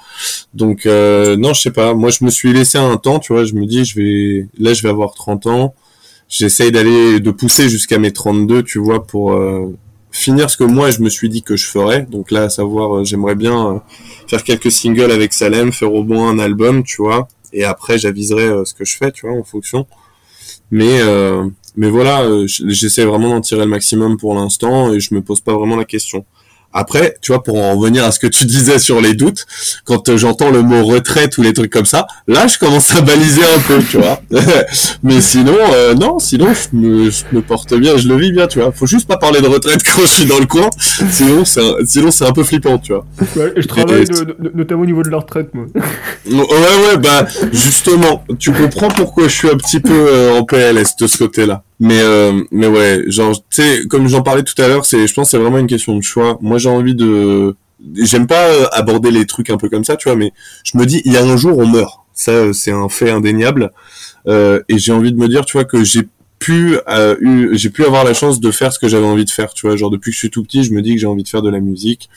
[0.54, 1.94] Donc euh, non, je sais pas.
[1.94, 3.44] Moi je me suis laissé un temps, tu vois.
[3.44, 5.76] Je me dis je vais, là je vais avoir 30 ans.
[6.30, 9.78] J'essaye d'aller, de pousser jusqu'à mes 32, tu vois, pour euh,
[10.12, 12.08] finir ce que moi je me suis dit que je ferais.
[12.10, 13.84] Donc là, à savoir, j'aimerais bien
[14.28, 17.28] faire quelques singles avec Salem, faire au moins un album, tu vois.
[17.52, 19.86] Et après, j'aviserai ce que je fais, tu vois, en fonction.
[20.72, 25.14] Mais euh, mais voilà, euh, j'essaie vraiment d'en tirer le maximum pour l'instant et je
[25.16, 26.26] me pose pas vraiment la question.
[26.74, 29.46] Après, tu vois, pour en revenir à ce que tu disais sur les doutes,
[29.86, 33.02] quand euh, j'entends le mot retraite ou les trucs comme ça, là, je commence à
[33.02, 34.22] baliser un peu, tu vois.
[35.04, 38.48] Mais sinon, euh, non, sinon, je me, je me, porte bien, je le vis bien,
[38.48, 38.72] tu vois.
[38.72, 40.70] Faut juste pas parler de retraite quand je suis dans le coin,
[41.12, 43.06] sinon, c'est un, sinon c'est un peu flippant, tu vois.
[43.36, 44.06] Ouais, et je travaille
[44.54, 45.66] notamment au niveau de la retraite, moi.
[46.26, 50.96] ouais, ouais, bah, justement, tu comprends pourquoi je suis un petit peu euh, en PLS
[51.00, 51.64] de ce côté-là.
[51.80, 55.14] Mais euh, mais ouais, genre tu sais comme j'en parlais tout à l'heure, c'est je
[55.14, 56.38] pense c'est vraiment une question de choix.
[56.42, 57.56] Moi j'ai envie de
[57.96, 60.32] j'aime pas euh, aborder les trucs un peu comme ça, tu vois, mais
[60.64, 62.00] je me dis il y a un jour on meurt.
[62.14, 63.72] Ça euh, c'est un fait indéniable
[64.28, 66.08] euh, et j'ai envie de me dire tu vois que j'ai
[66.38, 69.54] pu euh, j'ai pu avoir la chance de faire ce que j'avais envie de faire,
[69.54, 71.24] tu vois, genre depuis que je suis tout petit, je me dis que j'ai envie
[71.24, 72.10] de faire de la musique.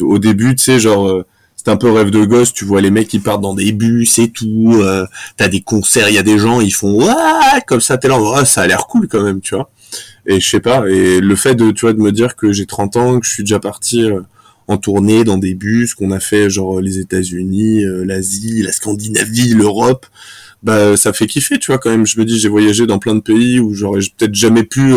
[0.00, 1.24] au début, tu sais genre
[1.64, 4.18] c'est un peu rêve de gosse, tu vois les mecs qui partent dans des bus
[4.18, 7.80] et tout, euh, t'as des concerts, il y a des gens, ils font ouais comme
[7.80, 9.70] ça, t'es là, ça a l'air cool quand même, tu vois.
[10.26, 12.66] Et je sais pas, et le fait de, tu vois, de me dire que j'ai
[12.66, 14.20] 30 ans, que je suis déjà parti euh,
[14.68, 19.54] en tournée dans des bus, qu'on a fait genre les États-Unis, euh, l'Asie, la Scandinavie,
[19.54, 20.06] l'Europe,
[20.62, 22.06] bah ça fait kiffer, tu vois quand même.
[22.06, 24.94] Je me dis, j'ai voyagé dans plein de pays où j'aurais peut-être jamais pu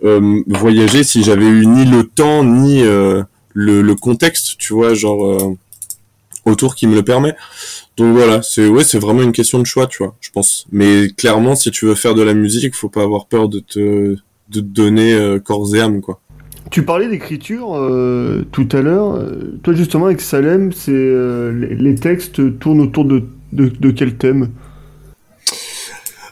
[0.00, 2.82] voyager si j'avais eu ni le temps ni
[3.52, 5.56] le, le contexte, tu vois, genre euh,
[6.44, 7.34] autour qui me le permet.
[7.96, 10.66] Donc voilà, c'est ouais, c'est vraiment une question de choix, tu vois, je pense.
[10.72, 14.16] Mais clairement, si tu veux faire de la musique, faut pas avoir peur de te
[14.48, 16.20] de te donner euh, corps et âme, quoi.
[16.70, 19.22] Tu parlais d'écriture euh, tout à l'heure.
[19.62, 24.48] Toi, justement, avec Salem, c'est les, textes tournent autour de, de quel thème?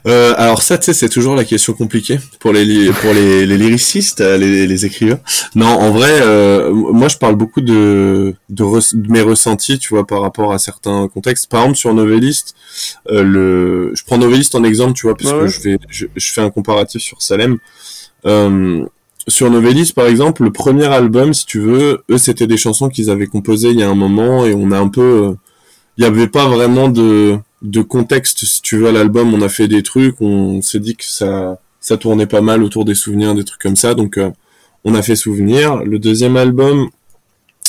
[0.07, 3.59] Euh, alors ça, tu sais, c'est toujours la question compliquée pour les pour les, les
[3.59, 5.21] lyricistes, euh, les, les écrivains.
[5.55, 10.23] Non, en vrai, euh, moi, je parle beaucoup de de, mes ressentis, tu vois, par
[10.23, 11.49] rapport à certains contextes.
[11.49, 12.55] Par exemple, sur Novelist,
[13.11, 16.33] euh, le, je prends Novelist en exemple, tu vois, parce que je vais je, je,
[16.33, 17.59] fais un comparatif sur Salem.
[18.27, 18.85] Euh,
[19.29, 23.11] sur Novelist, par exemple, le premier album, si tu veux, eux, c'était des chansons qu'ils
[23.11, 25.37] avaient composées il y a un moment, et on a un peu,
[26.01, 29.69] il n'y avait pas vraiment de de contexte, si tu veux, l'album, on a fait
[29.69, 33.45] des trucs, on s'est dit que ça, ça tournait pas mal autour des souvenirs, des
[33.45, 34.31] trucs comme ça, donc euh,
[34.85, 35.77] on a fait souvenir.
[35.85, 36.89] Le deuxième album,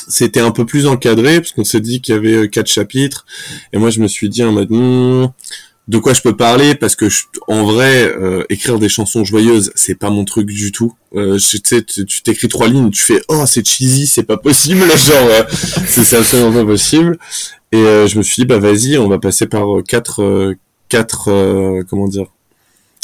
[0.08, 3.26] c'était un peu plus encadré, parce qu'on s'est dit qu'il y avait euh, quatre chapitres,
[3.74, 5.28] et moi je me suis dit en mode, hmm,
[5.91, 7.08] de quoi je peux parler, parce que
[7.47, 10.93] en vrai, euh, écrire des chansons joyeuses, c'est pas mon truc du tout.
[11.13, 15.45] tu sais, tu t'écris trois lignes, tu fais, oh c'est cheesy, c'est pas possible, genre,
[15.86, 17.19] c'est absolument pas possible.
[17.73, 20.56] Et euh, je me suis dit bah vas-y, on va passer par euh, quatre euh,
[20.89, 21.30] quatre
[21.89, 22.27] comment dire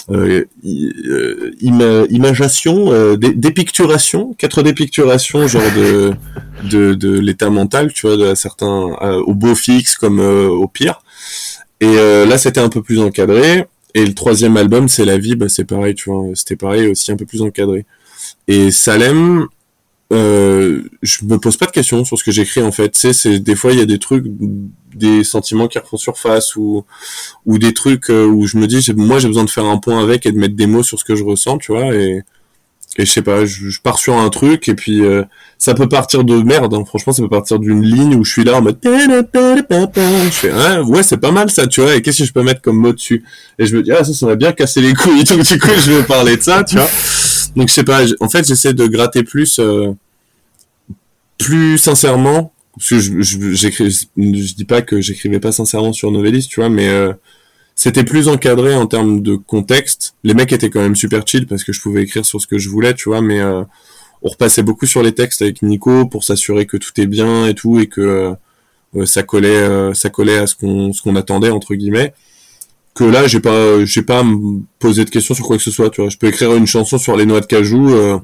[0.09, 0.45] euh,
[2.09, 6.13] imagation, dépicturation, quatre dépicturations genre de
[6.69, 8.95] de, de l'état mental, tu vois, de certains
[9.25, 11.01] au beau fixe comme au pire.
[11.79, 13.65] Et là, c'était un peu plus encadré.
[13.93, 17.11] Et le troisième album, c'est la vie, bah c'est pareil, tu vois, c'était pareil aussi
[17.11, 17.85] un peu plus encadré.
[18.47, 19.47] Et Salem,
[20.13, 22.91] euh, je me pose pas de questions sur ce que j'écris en fait.
[22.91, 24.25] Tu c'est des fois il y a des trucs,
[24.93, 26.85] des sentiments qui refont surface ou
[27.45, 30.01] ou des trucs euh, où je me dis moi j'ai besoin de faire un point
[30.01, 31.93] avec et de mettre des mots sur ce que je ressens, tu vois.
[31.93, 32.23] Et
[32.97, 35.23] et je sais pas, je, pars sur un truc et puis euh,
[35.59, 36.73] ça peut partir de merde.
[36.73, 36.83] Hein.
[36.85, 38.79] Franchement, ça peut partir d'une ligne où je suis là en mode
[40.25, 41.95] je fais hein, ouais c'est pas mal ça, tu vois.
[41.95, 43.23] Et qu'est-ce que je peux mettre comme mot dessus?
[43.59, 45.23] Et je me dis ah ça ça va bien casser les couilles.
[45.25, 46.89] Donc du coup je vais parler de ça, tu vois.
[47.55, 49.91] Donc je sais pas, en fait j'essaie de gratter plus, euh,
[51.37, 52.51] plus sincèrement.
[52.77, 56.69] Parce que je, je, je dis pas que j'écrivais pas sincèrement sur Novelist, tu vois,
[56.69, 57.11] mais euh,
[57.77, 60.15] c'était plus encadré en termes de contexte.
[60.23, 62.57] Les mecs étaient quand même super chill parce que je pouvais écrire sur ce que
[62.57, 63.61] je voulais, tu vois, mais euh,
[64.23, 67.53] on repassait beaucoup sur les textes avec Nico pour s'assurer que tout est bien et
[67.53, 68.33] tout et que
[69.05, 72.13] ça collait, ça collait à ce qu'on ce qu'on attendait entre guillemets.
[72.95, 75.69] Que là j'ai pas j'ai pas à me poser de questions sur quoi que ce
[75.69, 76.09] soit tu vois.
[76.09, 78.17] Je peux écrire une chanson sur les noix de cajou euh,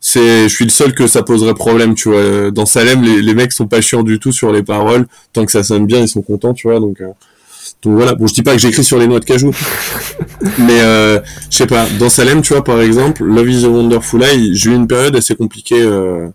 [0.00, 2.50] c'est je suis le seul que ça poserait problème tu vois.
[2.50, 5.06] Dans Salem les, les mecs sont pas chiants du tout sur les paroles.
[5.32, 7.08] Tant que ça sonne bien ils sont contents tu vois donc euh,
[7.82, 9.54] donc voilà bon je dis pas que j'écris sur les noix de cajou
[10.58, 14.22] mais euh, je sais pas dans Salem tu vois par exemple Love is a Wonderful
[14.22, 16.28] Eye j'ai eu une période assez compliquée euh,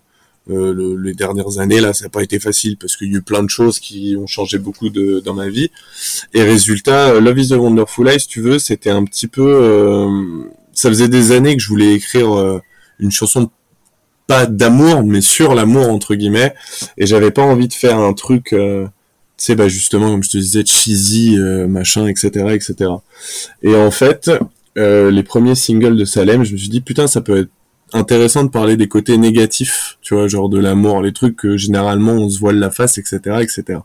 [0.48, 3.22] euh, les dernières années là ça n'a pas été facile parce qu'il y a eu
[3.22, 5.72] plein de choses qui ont changé beaucoup de, dans ma vie.
[6.34, 9.42] Et résultat euh, Love is a Wonderful Life si tu veux c'était un petit peu
[9.42, 10.08] euh,
[10.72, 12.60] ça faisait des années que je voulais écrire
[13.00, 13.50] une chanson
[14.28, 16.54] pas d'amour mais sur l'amour entre guillemets
[16.96, 18.56] et j'avais pas envie de faire un truc tu
[19.36, 21.36] sais bah justement comme je te disais cheesy
[21.68, 22.90] machin etc etc
[23.62, 24.30] et en fait
[24.76, 27.50] les premiers singles de Salem je me suis dit putain ça peut être
[27.92, 32.12] intéressant de parler des côtés négatifs, tu vois, genre de l'amour, les trucs que généralement
[32.12, 33.80] on se voile la face, etc., etc.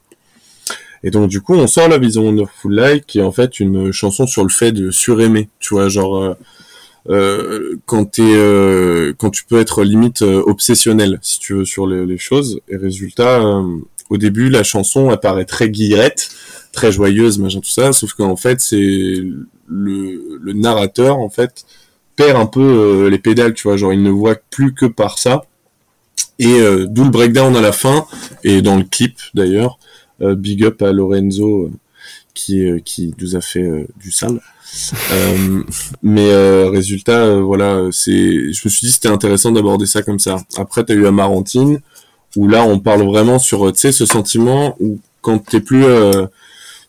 [1.04, 3.92] Et donc du coup, on sort la vision Wonderful Life, qui est en fait une
[3.92, 6.34] chanson sur le fait de suraimer, tu vois, genre euh,
[7.10, 11.88] euh quand t'es, euh, quand tu peux être limite euh, obsessionnel, si tu veux, sur
[11.88, 12.62] les, les choses.
[12.70, 13.42] Et résultat,
[14.12, 16.30] au début, la chanson apparaît très guillerette,
[16.74, 19.24] très joyeuse, machin tout ça, sauf qu'en fait, c'est
[19.68, 21.66] le, le narrateur en fait
[22.18, 25.18] perd un peu euh, les pédales, tu vois, genre il ne voit plus que par
[25.18, 25.44] ça.
[26.40, 28.06] Et euh, d'où le breakdown à la fin,
[28.44, 29.80] et dans le clip d'ailleurs,
[30.22, 31.72] euh, big up à Lorenzo
[32.34, 34.42] qui, qui nous a fait du sale.
[36.04, 36.34] mais
[36.68, 40.38] résultat, voilà, c'est, je me suis dit c'était intéressant d'aborder ça comme ça.
[40.58, 41.80] Après, t'as eu Amarantine,
[42.36, 45.86] où là on parle vraiment sur, tu sais, ce sentiment où quand t'es plus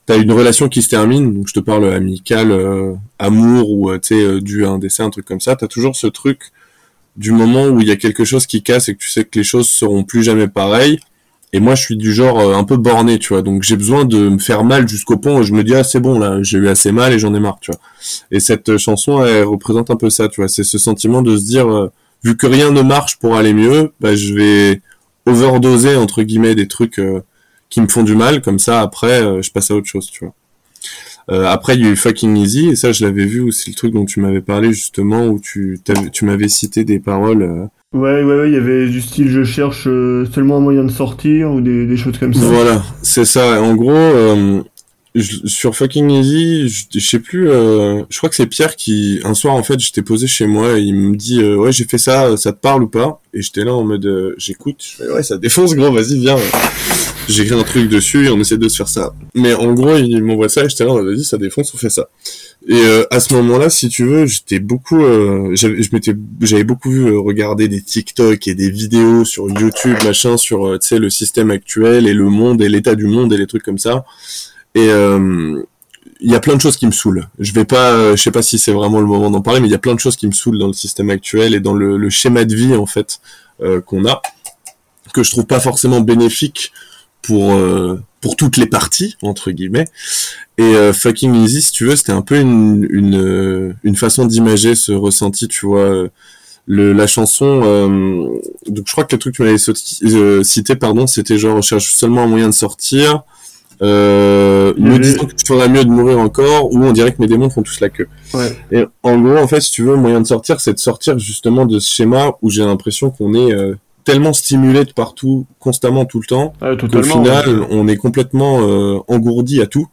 [0.07, 3.98] t'as une relation qui se termine, donc je te parle amical, euh, amour ou euh,
[3.98, 6.50] tu sais euh, dû à un décès, un truc comme ça, t'as toujours ce truc
[7.16, 9.38] du moment où il y a quelque chose qui casse et que tu sais que
[9.38, 10.98] les choses seront plus jamais pareilles.
[11.55, 13.42] Et moi, je suis du genre un peu borné, tu vois.
[13.42, 16.00] Donc j'ai besoin de me faire mal jusqu'au point où je me dis ah c'est
[16.00, 17.81] bon là, j'ai eu assez mal et j'en ai marre, tu vois.
[18.31, 20.48] Et cette chanson, elle représente un peu ça, tu vois.
[20.48, 21.90] C'est ce sentiment de se dire
[22.24, 24.81] vu que rien ne marche pour aller mieux, bah je vais
[25.27, 27.01] overdoser entre guillemets des trucs
[27.73, 30.27] qui me font du mal, comme ça après euh, je passe à autre chose, tu
[30.27, 30.35] vois.
[31.31, 33.77] Euh, après, il y a eu Fucking Easy, et ça, je l'avais vu aussi, le
[33.77, 35.81] truc dont tu m'avais parlé, justement, où tu,
[36.13, 37.43] tu m'avais cité des paroles.
[37.43, 37.65] Euh.
[37.97, 41.53] Ouais, ouais, ouais, il y avait du style je cherche seulement un moyen de sortir,
[41.53, 42.45] ou des, des choses comme ça.
[42.45, 43.63] Voilà, c'est ça.
[43.63, 44.65] En gros,
[45.14, 49.62] sur Fucking Easy, je, sais plus, je crois que c'est Pierre qui, un soir, en
[49.62, 52.59] fait, j'étais posé chez moi, et il me dit, ouais, j'ai fait ça, ça te
[52.59, 53.20] parle ou pas?
[53.35, 56.38] Et j'étais là en mode, j'écoute, ouais, ça défonce, gros, vas-y, viens
[57.29, 59.14] j'écris un truc dessus et on essaie de se faire ça.
[59.35, 62.09] Mais en gros, il m'envoie ça et j'étais là, vas-y, ça défonce, on fait ça.
[62.68, 66.64] Et euh, à ce moment-là, si tu veux, j'étais beaucoup, euh, j'avais, je m'étais, j'avais
[66.64, 70.88] beaucoup vu euh, regarder des TikTok et des vidéos sur YouTube, machin, sur, euh, tu
[70.88, 73.79] sais, le système actuel et le monde et l'état du monde et les trucs comme
[73.79, 74.05] ça.
[74.75, 77.29] Et il y a plein de choses qui me saoulent.
[77.39, 79.73] Je vais pas, je sais pas si c'est vraiment le moment d'en parler, mais il
[79.73, 81.97] y a plein de choses qui me saoulent dans le système actuel et dans le,
[81.97, 83.21] le schéma de vie en fait
[83.87, 84.23] qu'on a,
[85.13, 86.73] que je trouve pas forcément bénéfique
[87.23, 89.87] pour euh, pour toutes les parties entre guillemets
[90.59, 94.27] et euh, fucking easy si tu veux c'était un peu une une, euh, une façon
[94.27, 96.09] d'imager ce ressenti tu vois
[96.67, 97.61] le la chanson
[98.67, 101.95] donc je crois que le truc que tu m'avais cité pardon c'était genre on cherche
[101.95, 103.23] seulement un moyen de sortir
[103.83, 107.27] euh, me disant que tu ferais mieux de mourir encore, ou on dirait que mes
[107.27, 108.09] démons font tous la queue.
[108.35, 108.57] Ouais.
[108.71, 111.18] Et en gros, en fait, si tu veux, le moyen de sortir, c'est de sortir
[111.18, 113.53] justement de ce schéma où j'ai l'impression qu'on est
[114.05, 118.99] tellement stimulé de partout, constamment, tout le temps, ah, qu'au final, on est complètement euh,
[119.09, 119.88] engourdi à tout.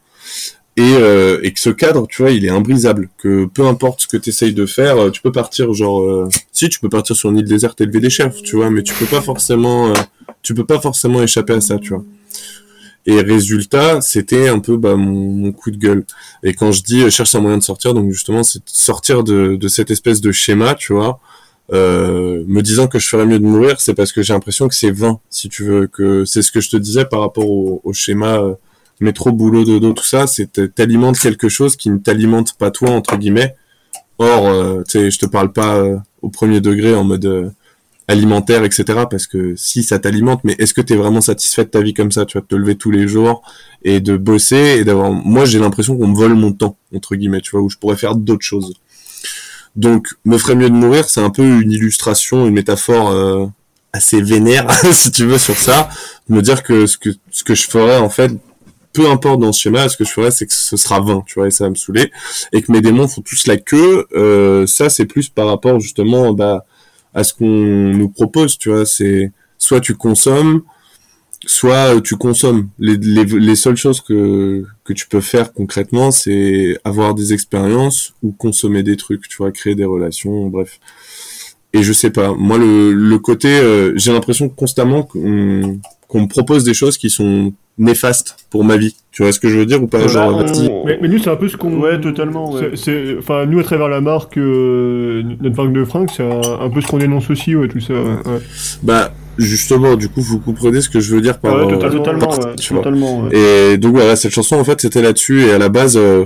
[0.77, 3.09] Et, euh, et, que ce cadre, tu vois, il est imbrisable.
[3.17, 6.29] Que peu importe ce que tu essayes de faire, euh, tu peux partir genre, euh,
[6.53, 8.81] si tu peux partir sur une île déserte et élever des chefs, tu vois, mais
[8.81, 9.91] tu peux pas forcément,
[10.41, 12.03] tu peux pas forcément échapper à ça, tu vois.
[13.09, 16.05] Et résultat, c'était un peu bah, mon, coup de gueule.
[16.43, 19.67] Et quand je dis cherche un moyen de sortir, donc justement, c'est sortir de, de
[19.67, 21.19] cette espèce de schéma, tu vois,
[21.73, 24.75] euh, me disant que je ferais mieux de mourir, c'est parce que j'ai l'impression que
[24.75, 27.81] c'est vain, si tu veux, que c'est ce que je te disais par rapport au,
[27.93, 28.53] schéma euh,
[28.99, 33.17] métro, boulot, dodo, tout ça, c'est t'alimentes quelque chose qui ne t'alimente pas toi, entre
[33.17, 33.55] guillemets.
[34.19, 37.53] Or, euh, tu sais, je te parle pas euh, au premier degré en mode
[38.09, 38.83] alimentaire, etc.
[39.09, 41.93] Parce que si ça t'alimente, mais est-ce que tu es vraiment satisfait de ta vie
[41.93, 43.43] comme ça Tu vas te lever tous les jours
[43.83, 45.11] et de bosser et d'avoir.
[45.11, 47.95] Moi, j'ai l'impression qu'on me vole mon temps, entre guillemets, tu vois, où je pourrais
[47.95, 48.73] faire d'autres choses.
[49.75, 53.45] Donc, me ferait mieux de mourir, c'est un peu une illustration, une métaphore euh,
[53.93, 55.89] assez vénère, si tu veux, sur ça.
[56.27, 58.31] Me dire que ce que ce que je ferais, en fait,
[58.91, 61.35] peu importe dans ce schéma, ce que je ferais, c'est que ce sera vain, tu
[61.35, 62.11] vois, et ça va me saouler.
[62.53, 64.07] Et que mes démons font tous la queue.
[64.13, 66.65] Euh, ça, c'est plus par rapport justement bah,
[67.13, 68.85] à ce qu'on nous propose, tu vois.
[68.85, 70.61] C'est soit tu consommes,
[71.45, 72.69] soit tu consommes.
[72.79, 78.13] Les, les, les seules choses que, que tu peux faire concrètement, c'est avoir des expériences
[78.23, 80.79] ou consommer des trucs, tu vois, créer des relations, bref.
[81.73, 86.27] Et je sais pas, moi le, le côté, euh, j'ai l'impression constamment qu'on qu'on me
[86.27, 88.95] propose des choses qui sont néfastes pour ma vie.
[89.11, 90.45] Tu vois ce que je veux dire ou pas Genre,
[90.85, 91.79] mais, mais, nous, c'est un peu ce qu'on.
[91.79, 92.51] Ouais, totalement.
[92.51, 92.71] Ouais.
[92.75, 96.69] C'est, enfin, nous, à travers la marque, euh, notre marque de fringues, c'est un, un,
[96.69, 97.93] peu ce qu'on dénonce aussi, ouais, tout ça.
[97.93, 98.39] Ouais.
[98.83, 101.65] Bah, justement, du coup, vous comprenez ce que je veux dire par.
[101.65, 102.27] Ouais, totalement.
[102.27, 105.97] Par, totalement Et donc voilà, cette chanson, en fait, c'était là-dessus et à la base.
[105.97, 106.25] Euh,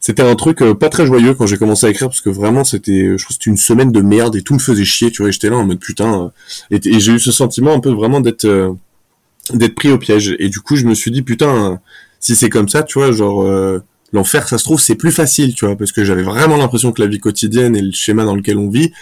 [0.00, 2.62] c'était un truc euh, pas très joyeux quand j'ai commencé à écrire parce que vraiment
[2.62, 5.30] c'était je crois c'était une semaine de merde et tout me faisait chier tu vois
[5.30, 6.30] j'étais là en mode putain
[6.70, 8.44] et, et j'ai eu ce sentiment un peu vraiment d'être
[9.52, 10.34] d'être pris au piège.
[10.38, 11.80] Et du coup, je me suis dit, putain,
[12.20, 13.80] si c'est comme ça, tu vois, genre, euh,
[14.12, 17.02] l'enfer, ça se trouve, c'est plus facile, tu vois, parce que j'avais vraiment l'impression que
[17.02, 18.92] la vie quotidienne et le schéma dans lequel on vit,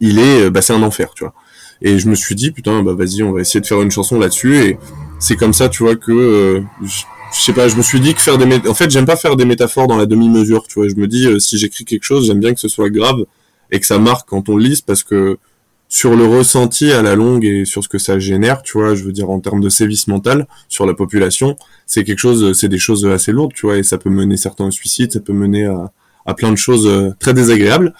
[0.00, 1.34] il est, euh, bah, c'est un enfer, tu vois.
[1.82, 4.18] Et je me suis dit, putain, bah, vas-y, on va essayer de faire une chanson
[4.18, 4.56] là-dessus.
[4.58, 4.78] Et
[5.18, 8.20] c'est comme ça, tu vois, que, euh, je, sais pas, je me suis dit que
[8.20, 10.88] faire des, en fait, j'aime pas faire des métaphores dans la demi-mesure, tu vois.
[10.88, 13.24] Je me dis, si j'écris quelque chose, j'aime bien que ce soit grave
[13.70, 15.38] et que ça marque quand on le lise parce que,
[15.88, 19.04] sur le ressenti à la longue et sur ce que ça génère, tu vois, je
[19.04, 22.78] veux dire en termes de sévice mental sur la population, c'est quelque chose, c'est des
[22.78, 25.64] choses assez lourdes, tu vois, et ça peut mener certains au suicide, ça peut mener
[25.64, 25.90] à,
[26.36, 27.94] plein de choses euh, très désagréables.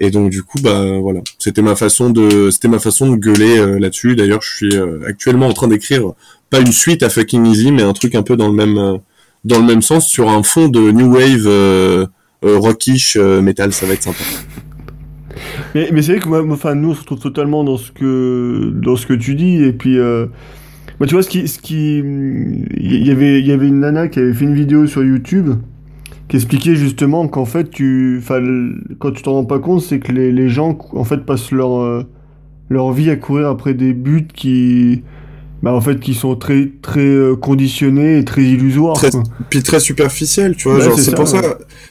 [0.00, 3.56] Et donc du coup, bah voilà, c'était ma façon de, c'était ma façon de gueuler
[3.56, 4.16] euh, là-dessus.
[4.16, 6.12] D'ailleurs, je suis euh, actuellement en train d'écrire
[6.50, 8.98] pas une suite à Fucking Easy, mais un truc un peu dans le même,
[9.44, 12.08] dans le même sens sur un fond de new wave
[12.42, 13.72] rockish metal.
[13.72, 14.24] Ça va être sympa.
[15.74, 18.72] Mais, mais c'est vrai que moi, enfin, nous, on se retrouve totalement dans ce que,
[18.74, 19.62] dans ce que tu dis.
[19.62, 20.26] Et puis, euh,
[20.98, 24.08] moi, tu vois, ce qui, ce qui, il y avait, il y avait une nana
[24.08, 25.54] qui avait fait une vidéo sur YouTube
[26.28, 28.22] qui expliquait justement qu'en fait, tu,
[28.98, 31.80] quand tu t'en rends pas compte, c'est que les, les gens, en fait, passent leur,
[31.80, 32.02] euh,
[32.68, 35.02] leur vie à courir après des buts qui,
[35.62, 38.96] bah, en fait, qui sont très, très euh, conditionnés et très illusoires.
[38.96, 39.10] Très,
[39.48, 40.78] puis très superficiels, tu vois.
[40.78, 41.40] Bah, c'est pour ça,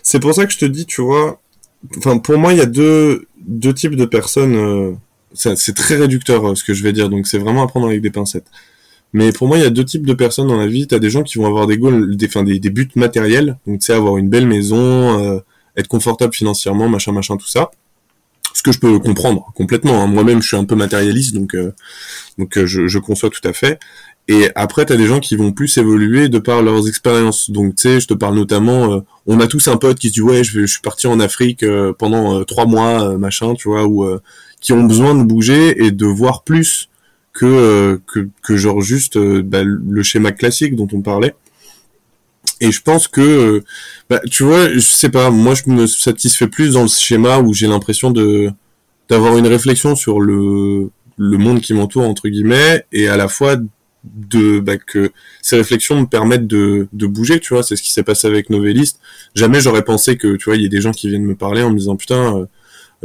[0.04, 1.42] c'est pour ça que je te dis, tu vois,
[1.98, 4.92] enfin pour moi il y a deux deux types de personnes euh,
[5.34, 8.02] c'est très réducteur euh, ce que je vais dire donc c'est vraiment à prendre avec
[8.02, 8.48] des pincettes.
[9.14, 10.88] Mais pour moi il y a deux types de personnes dans la vie.
[10.88, 13.86] T'as des gens qui vont avoir des goals des des, des buts matériels donc tu
[13.86, 15.40] sais avoir une belle maison euh,
[15.76, 17.72] être confortable financièrement machin machin tout ça.
[18.54, 20.08] Ce que je peux comprendre complètement hein.
[20.08, 21.56] moi-même je suis un peu matérialiste donc
[22.38, 23.80] donc je, je conçois tout à fait
[24.30, 27.50] et après, tu as des gens qui vont plus évoluer de par leurs expériences.
[27.50, 30.22] Donc, tu sais, je te parle notamment, euh, on a tous un pote qui dit,
[30.22, 33.86] ouais, je, je suis parti en Afrique euh, pendant euh, trois mois, machin, tu vois,
[33.86, 34.06] ou
[34.60, 36.90] qui ont besoin de bouger et de voir plus
[37.32, 41.36] que, que, que genre juste bah, le schéma classique dont on parlait.
[42.60, 43.64] Et je pense que,
[44.10, 47.54] bah, tu vois, je sais pas, moi, je me satisfais plus dans le schéma où
[47.54, 48.50] j'ai l'impression de
[49.10, 53.58] d'avoir une réflexion sur le le monde qui m'entoure entre guillemets et à la fois
[54.04, 57.64] de bah, que ces réflexions me permettent de, de bouger tu vois.
[57.64, 59.00] C'est ce qui s'est passé avec Novelliste
[59.36, 61.62] jamais j'aurais pensé que tu vois il y ait des gens qui viennent me parler
[61.62, 62.46] en me disant putain euh,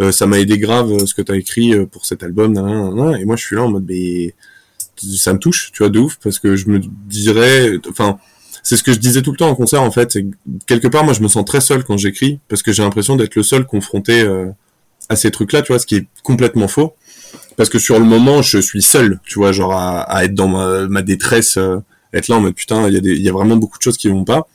[0.01, 2.53] euh ça m'a aidé grave euh, ce que t'as écrit euh, pour cet album
[3.19, 4.35] et moi je suis là en mode mais
[4.97, 8.19] ça me touche tu vois de ouf parce que je me dirais enfin
[8.63, 10.13] c'est ce que je disais tout le temps en concert en fait.
[10.13, 10.25] C'est
[10.67, 13.35] quelque part moi je me sens très seul quand j'écris parce que j'ai l'impression d'être
[13.35, 14.25] le seul confronté
[15.09, 16.95] à ces trucs là tu vois ce qui est complètement faux
[17.57, 20.49] parce que sur le moment je suis seul tu vois genre à, à être dans
[20.49, 21.79] ma, ma détresse euh,
[22.13, 24.09] être là en mode putain il y a y a vraiment beaucoup de choses qui
[24.09, 24.47] vont pas.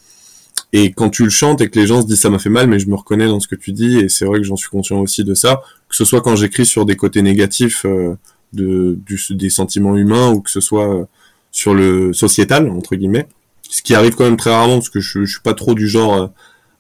[0.74, 2.68] Et quand tu le chantes et que les gens se disent ça m'a fait mal
[2.68, 4.70] mais je me reconnais dans ce que tu dis et c'est vrai que j'en suis
[4.70, 5.62] conscient aussi de ça.
[5.90, 8.16] Que ce soit quand j'écris sur des côtés négatifs euh,
[8.54, 11.06] de du, des sentiments humains ou que ce soit euh,
[11.52, 13.28] sur le sociétal entre guillemets.
[13.70, 15.88] Ce qui arrive quand même très rarement parce que je, je suis pas trop du
[15.88, 16.32] genre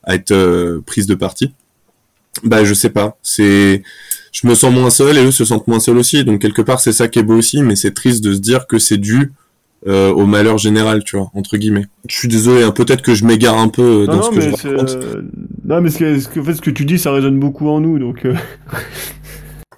[0.03, 1.53] à être prise de parti.
[2.43, 3.18] Bah je sais pas.
[3.24, 3.84] C'est
[4.41, 6.23] je me sens moins seul et eux se sentent moins seuls aussi.
[6.23, 8.67] Donc quelque part c'est ça qui est beau aussi, mais c'est triste de se dire
[8.67, 9.31] que c'est dû
[9.88, 11.85] euh, au malheur général, tu vois, entre guillemets.
[12.09, 14.49] Je suis désolé, hein, peut-être que je m'égare un peu euh, dans ce que je
[14.49, 14.95] raconte.
[14.95, 15.21] Euh...
[15.65, 17.79] Non, mais ce que, ce que, fait, ce que tu dis, ça résonne beaucoup en
[17.79, 18.25] nous, donc.
[18.25, 18.33] Euh.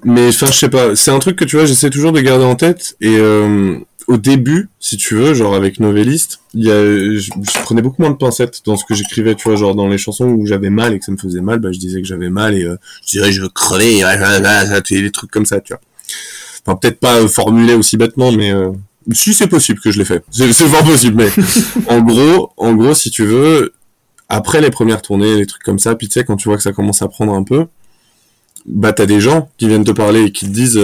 [0.03, 0.95] mais enfin, je sais pas.
[0.95, 3.77] C'est un truc que tu vois, j'essaie toujours de garder en tête et euh,
[4.09, 7.29] au début, si tu veux, genre avec Novelliste, il y a, je,
[7.63, 10.25] prenais beaucoup moins de pincettes dans ce que j'écrivais, tu vois, genre dans les chansons
[10.25, 12.55] où j'avais mal et que ça me faisait mal, bah je disais que j'avais mal
[12.55, 14.01] et euh, je disais je veux crever,
[14.89, 15.81] des trucs comme ça, tu vois.
[16.65, 18.71] Enfin peut-être pas euh, formulé aussi bêtement, mais euh,
[19.11, 21.29] si c'est possible que je l'ai fait, c'est fort possible, mais
[21.87, 23.73] en gros, en gros, si tu veux,
[24.27, 26.63] après les premières tournées, les trucs comme ça, puis tu sais quand tu vois que
[26.63, 27.67] ça commence à prendre un peu,
[28.65, 30.79] bah t'as des gens qui viennent te parler et qui te disent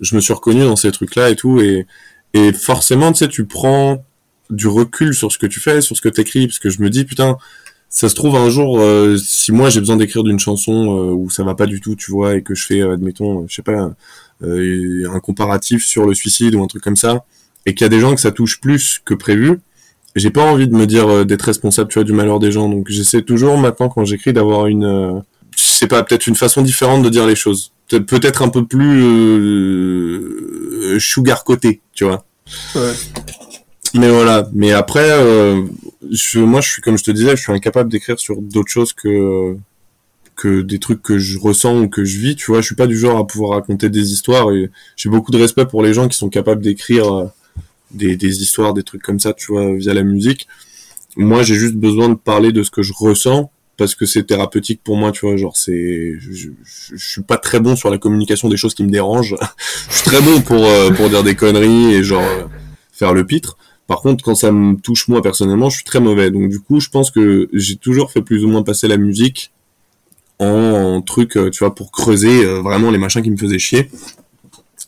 [0.00, 1.86] je me suis reconnu dans ces trucs là et tout et
[2.34, 4.04] et forcément, tu sais, tu prends
[4.50, 6.90] du recul sur ce que tu fais, sur ce que t'écris, parce que je me
[6.90, 7.36] dis, putain,
[7.88, 11.30] ça se trouve un jour, euh, si moi j'ai besoin d'écrire d'une chanson euh, où
[11.30, 13.62] ça va pas du tout, tu vois, et que je fais, euh, admettons, je sais
[13.62, 13.92] pas,
[14.42, 17.24] un comparatif sur le suicide ou un truc comme ça,
[17.66, 19.60] et qu'il y a des gens que ça touche plus que prévu,
[20.16, 22.68] j'ai pas envie de me dire euh, d'être responsable, tu vois, du malheur des gens.
[22.68, 25.20] Donc j'essaie toujours maintenant quand j'écris d'avoir une, euh,
[25.56, 27.72] je sais pas, peut-être une façon différente de dire les choses.
[27.88, 29.02] Peut-être un peu plus
[30.80, 32.24] euh, sugar côté, tu vois.
[32.74, 32.92] Ouais.
[33.94, 34.48] Mais voilà.
[34.52, 35.62] Mais après, euh,
[36.10, 38.92] je, moi, je suis comme je te disais, je suis incapable d'écrire sur d'autres choses
[38.92, 39.56] que
[40.36, 42.34] que des trucs que je ressens ou que je vis.
[42.36, 44.52] Tu vois, je suis pas du genre à pouvoir raconter des histoires.
[44.52, 47.26] Et j'ai beaucoup de respect pour les gens qui sont capables d'écrire euh,
[47.90, 50.48] des, des histoires, des trucs comme ça, tu vois, via la musique.
[51.16, 53.50] Moi, j'ai juste besoin de parler de ce que je ressens
[53.80, 56.50] parce que c'est thérapeutique pour moi, tu vois, genre c'est je,
[56.96, 59.36] suis pas très bon sur la communication des choses qui me dérangent.
[59.88, 62.22] je suis très bon pour euh, pour dire des conneries et genre
[62.92, 63.56] faire le pitre.
[63.86, 66.30] Par contre, quand ça me touche moi personnellement, je suis très mauvais.
[66.30, 69.50] Donc du coup, je pense que j'ai toujours fait plus ou moins passer la musique
[70.38, 73.90] en, truc, euh, tu vois, pour creuser euh, vraiment les machins qui me faisaient chier.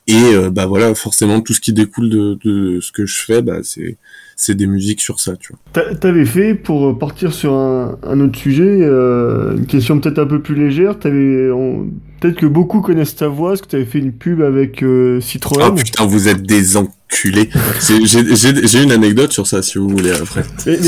[0.09, 3.59] Et euh, bah voilà, forcément, tout ce qui découle de, ce que je fais, bah
[3.63, 3.99] c'est
[4.35, 5.95] c'est des musiques sur ça, tu vois.
[5.95, 10.99] T'avais fait pour partir sur un, autre sujet, une question peut-être un peu plus légère.
[10.99, 11.49] T'avais
[12.19, 14.85] peut-être que beaucoup connaissent ta voix, parce que t'avais fait une pub avec
[15.21, 15.69] Citroën?
[15.69, 17.51] Oh putain, vous êtes des enculés.
[17.81, 20.43] J'ai une anecdote sur ça, si vous voulez après.
[20.67, 20.79] Mais,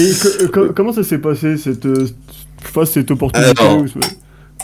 [0.74, 1.86] comment ça s'est passé cette
[2.86, 3.84] cette opportunité alors,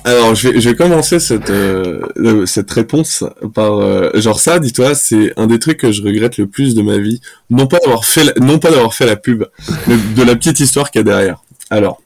[0.05, 3.25] vais, je vais commencer cette, euh, cette réponse
[3.55, 4.59] par euh, genre ça.
[4.59, 7.21] Dis-toi, c'est un des trucs que je regrette le plus de ma vie.
[7.51, 9.45] Non pas d'avoir fait, la, non pas d'avoir fait la pub,
[9.87, 11.43] mais de la petite histoire qu'il y a derrière.
[11.71, 12.03] Alors,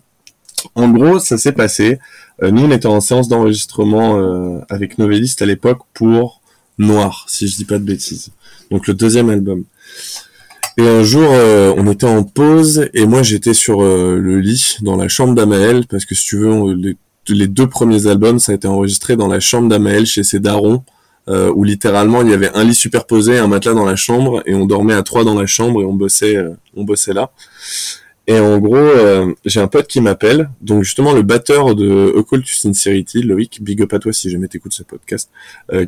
[0.75, 1.99] en gros, ça s'est passé.
[2.43, 6.41] Euh, nous, on était en séance d'enregistrement avec Novelliste à l'époque pour
[6.79, 8.31] Noir, si je dis pas de bêtises.
[8.71, 9.65] Donc le deuxième album.
[10.77, 15.07] Et un jour, on était en pause et moi j'étais sur le lit dans la
[15.07, 16.75] chambre d'Amael parce que si tu veux, on,
[17.29, 20.83] deux premiers albums, ça a été enregistré dans la chambre d'Amael chez ses darons,
[21.27, 24.55] euh, où littéralement il y avait un lit superposé, un matelas dans la chambre, et
[24.55, 27.31] on dormait à trois dans la chambre et on bossait, euh, on bossait là.
[28.27, 32.47] Et en gros, euh, j'ai un pote qui m'appelle, donc justement le batteur de Occult
[32.47, 35.31] Sincerity, Loïc, big up à toi si jamais t'écoutes ce podcast,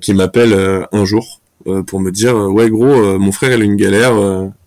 [0.00, 1.40] qui m'appelle un jour
[1.86, 4.12] pour me dire ouais gros, mon frère il a une galère,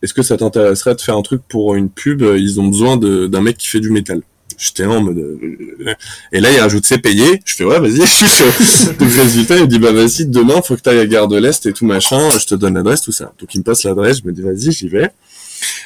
[0.01, 2.21] est-ce que ça t'intéresserait de faire un truc pour une pub?
[2.21, 4.23] Ils ont besoin d'un mec qui fait du métal.
[4.57, 5.17] J'étais en mode.
[5.17, 5.93] Euh,
[6.31, 7.41] et là, il rajoute c'est payé.
[7.45, 7.99] Je fais ouais, vas-y.
[8.99, 11.65] Donc résultat, il dit bah vas-y, demain, faut que tu ailles à Gare de l'Est
[11.65, 12.29] et tout machin.
[12.31, 13.33] Je te donne l'adresse, tout ça.
[13.39, 14.19] Donc il me passe l'adresse.
[14.21, 15.11] Je me dis vas-y, j'y vais.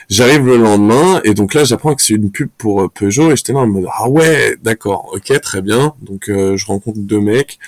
[0.09, 3.36] J'arrive le lendemain et donc là, j'apprends que c'est une pub pour euh, Peugeot et
[3.36, 5.93] j'étais là en mode ah ouais, d'accord, ok, très bien.
[6.01, 7.59] Donc euh, je rencontre deux mecs.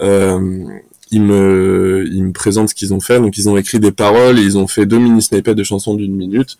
[0.00, 0.64] Euh,
[1.10, 3.18] ils me, ils me présentent ce qu'ils ont fait.
[3.18, 5.94] Donc ils ont écrit des paroles et ils ont fait deux mini snippets de chansons
[5.94, 6.56] d'une minute.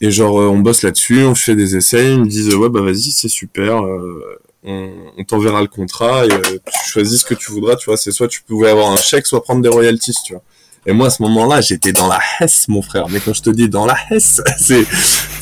[0.00, 2.80] Et genre, euh, on bosse là-dessus, on fait des essais, ils me disent, ouais, bah
[2.80, 7.34] vas-y, c'est super, euh, on, on t'enverra le contrat et euh, tu choisis ce que
[7.34, 7.96] tu voudras, tu vois.
[7.96, 10.42] C'est soit tu pouvais avoir un chèque, soit prendre des royalties, tu vois.
[10.86, 13.06] Et moi, à ce moment-là, j'étais dans la Hesse, mon frère.
[13.10, 14.84] Mais quand je te dis dans la Hesse, c'est,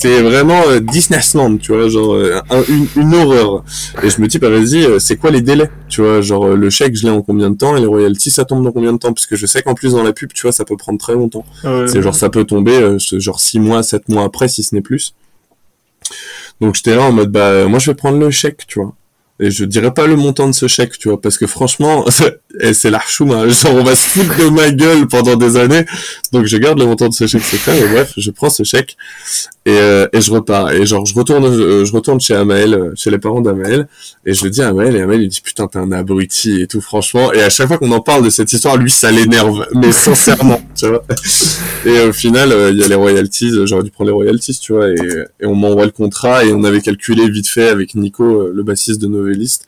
[0.01, 3.65] c'est vraiment euh, Disneyland, tu vois, genre euh, une, une, horreur.
[4.03, 6.71] Et je me dis, bah vas-y, euh, c'est quoi les délais, tu vois, genre le
[6.71, 8.99] chèque, je l'ai en combien de temps et les royalties, ça tombe dans combien de
[8.99, 9.13] temps?
[9.13, 11.15] Parce que je sais qu'en plus dans la pub, tu vois, ça peut prendre très
[11.15, 11.45] longtemps.
[11.63, 15.15] c'est genre ça peut tomber, genre six mois, sept mois après, si ce n'est plus.
[16.61, 18.95] Donc j'étais là en mode, bah moi je vais prendre le chèque, tu vois.
[19.41, 22.05] Et je dirais pas le montant de ce chèque, tu vois, parce que franchement,
[22.73, 23.49] c'est l'archoum, hein.
[23.49, 25.85] genre on va se foutre de ma gueule pendant des années.
[26.33, 28.97] Donc je garde le montant de ce chèque secret, et bref, je prends ce chèque
[29.69, 30.73] et, euh, et je repars.
[30.73, 33.87] Et genre je retourne, euh, je retourne chez Amael, euh, chez les parents d'Amael,
[34.25, 36.67] et je le dis à Amael, et Amael il dit putain t'es un abruti et
[36.67, 37.33] tout, franchement.
[37.35, 40.61] Et à chaque fois qu'on en parle de cette histoire, lui ça l'énerve, mais sincèrement,
[40.75, 41.05] tu vois.
[41.85, 44.89] Et au final, il y a les royalties, j'aurais dû prendre les royalties, tu vois,
[44.89, 44.97] et,
[45.43, 49.07] on m'envoie le contrat et on avait calculé vite fait avec Nico, le bassiste de
[49.07, 49.67] Novelist,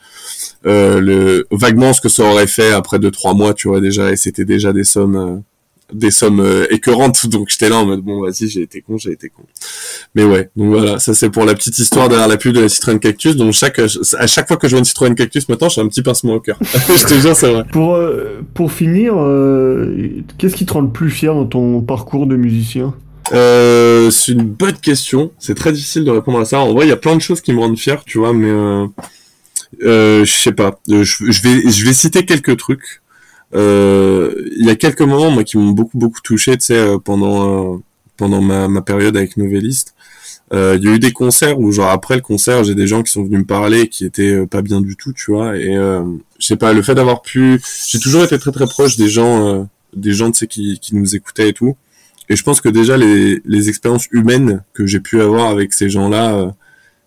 [0.67, 4.11] euh, le vaguement ce que ça aurait fait après deux trois mois, tu vois déjà,
[4.11, 5.37] et c'était déjà des sommes euh,
[5.93, 9.13] des sommes euh, écœurantes, donc j'étais là en mode bon vas-y j'ai été con, j'ai
[9.13, 9.43] été con.
[10.15, 12.69] Mais ouais, donc voilà, ça c'est pour la petite histoire derrière la pub de la
[12.69, 13.37] Citroën Cactus.
[13.37, 16.03] Donc chaque à chaque fois que je vois une Citroën Cactus maintenant, j'ai un petit
[16.03, 16.59] pincement au cœur.
[16.63, 17.65] je te jure c'est vrai.
[17.73, 17.99] Pour
[18.55, 19.15] pour finir,
[20.39, 22.95] qu'est-ce qui te rend le plus fier dans ton parcours de musicien?
[23.33, 25.31] Euh, c'est une bonne question.
[25.39, 26.61] C'est très difficile de répondre à ça.
[26.61, 28.51] En vrai, il y a plein de choses qui me rendent fier, tu vois, mais
[28.51, 28.87] euh,
[29.83, 30.81] euh, je sais pas.
[30.91, 33.00] Euh, je, vais, je vais citer quelques trucs.
[33.55, 37.81] Euh, il y a quelques moments moi qui m'ont beaucoup beaucoup touché, tu sais, pendant
[38.17, 39.95] pendant ma, ma période avec Novelliste.
[40.53, 43.05] Euh, il y a eu des concerts où genre après le concert j'ai des gens
[43.05, 46.03] qui sont venus me parler qui étaient pas bien du tout tu vois et euh,
[46.41, 49.69] je sais pas le fait d'avoir pu j'ai toujours été très très proche des gens
[49.95, 51.77] des gens tu sais qui, qui nous écoutaient et tout
[52.29, 55.89] et je pense que déjà les, les expériences humaines que j'ai pu avoir avec ces
[55.89, 56.53] gens là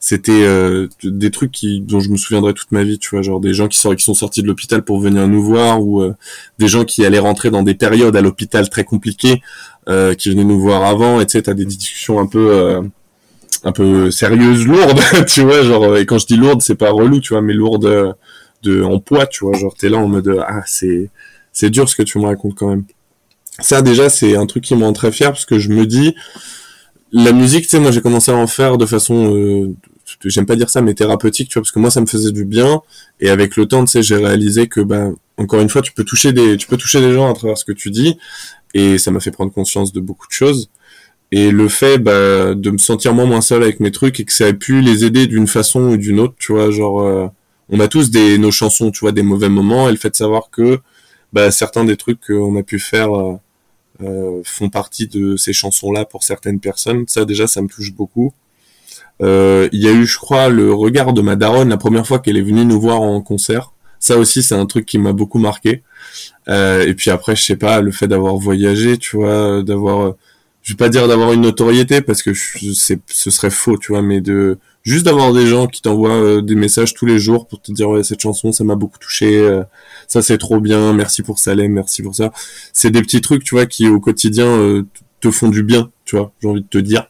[0.05, 3.39] c'était euh, des trucs qui dont je me souviendrai toute ma vie tu vois genre
[3.39, 6.13] des gens qui sont qui sont sortis de l'hôpital pour venir nous voir ou euh,
[6.59, 9.41] des gens qui allaient rentrer dans des périodes à l'hôpital très compliquées
[9.87, 12.81] euh, qui venaient nous voir avant et tu sais t'as des discussions un peu
[13.63, 17.21] un peu sérieuses lourdes tu vois genre et quand je dis lourde c'est pas relou
[17.21, 18.13] tu vois mais lourde
[18.61, 21.11] de en poids tu vois genre t'es là en mode ah c'est
[21.53, 22.83] c'est dur ce que tu me racontes quand même.
[23.59, 26.13] Ça déjà c'est un truc qui me rend très fier parce que je me dis
[27.13, 29.73] la musique tu sais moi j'ai commencé à en faire de façon
[30.29, 32.45] j'aime pas dire ça, mais thérapeutique, tu vois, parce que moi ça me faisait du
[32.45, 32.81] bien.
[33.19, 36.03] Et avec le temps, tu sais, j'ai réalisé que, ben, encore une fois, tu peux
[36.03, 38.17] toucher des, tu peux toucher des gens à travers ce que tu dis.
[38.73, 40.69] Et ça m'a fait prendre conscience de beaucoup de choses.
[41.31, 44.33] Et le fait, bah, de me sentir moins moins seul avec mes trucs et que
[44.33, 47.27] ça ait pu les aider d'une façon ou d'une autre, tu vois, genre, euh,
[47.69, 49.89] on a tous des, nos chansons, tu vois, des mauvais moments.
[49.89, 50.79] Et le fait de savoir que,
[51.33, 53.35] bah, certains des trucs qu'on a pu faire, euh,
[54.01, 57.05] euh, font partie de ces chansons-là pour certaines personnes.
[57.07, 58.33] Ça, déjà, ça me touche beaucoup.
[59.23, 62.19] Euh, il y a eu, je crois, le regard de ma daronne la première fois
[62.19, 63.73] qu'elle est venue nous voir en concert.
[63.99, 65.81] Ça aussi, c'est un truc qui m'a beaucoup marqué.
[66.49, 70.15] Euh, et puis après, je sais pas, le fait d'avoir voyagé, tu vois, d'avoir,
[70.61, 74.01] je vais pas dire d'avoir une notoriété parce que c'est, ce serait faux, tu vois,
[74.01, 77.61] mais de juste d'avoir des gens qui t'envoient euh, des messages tous les jours pour
[77.61, 79.61] te dire ouais cette chanson ça m'a beaucoup touché,
[80.09, 82.33] ça c'est trop bien, merci pour Salem, merci pour ça.
[82.73, 84.83] C'est des petits trucs, tu vois, qui au quotidien
[85.23, 87.07] te font du bien, tu vois, j'ai envie de te dire,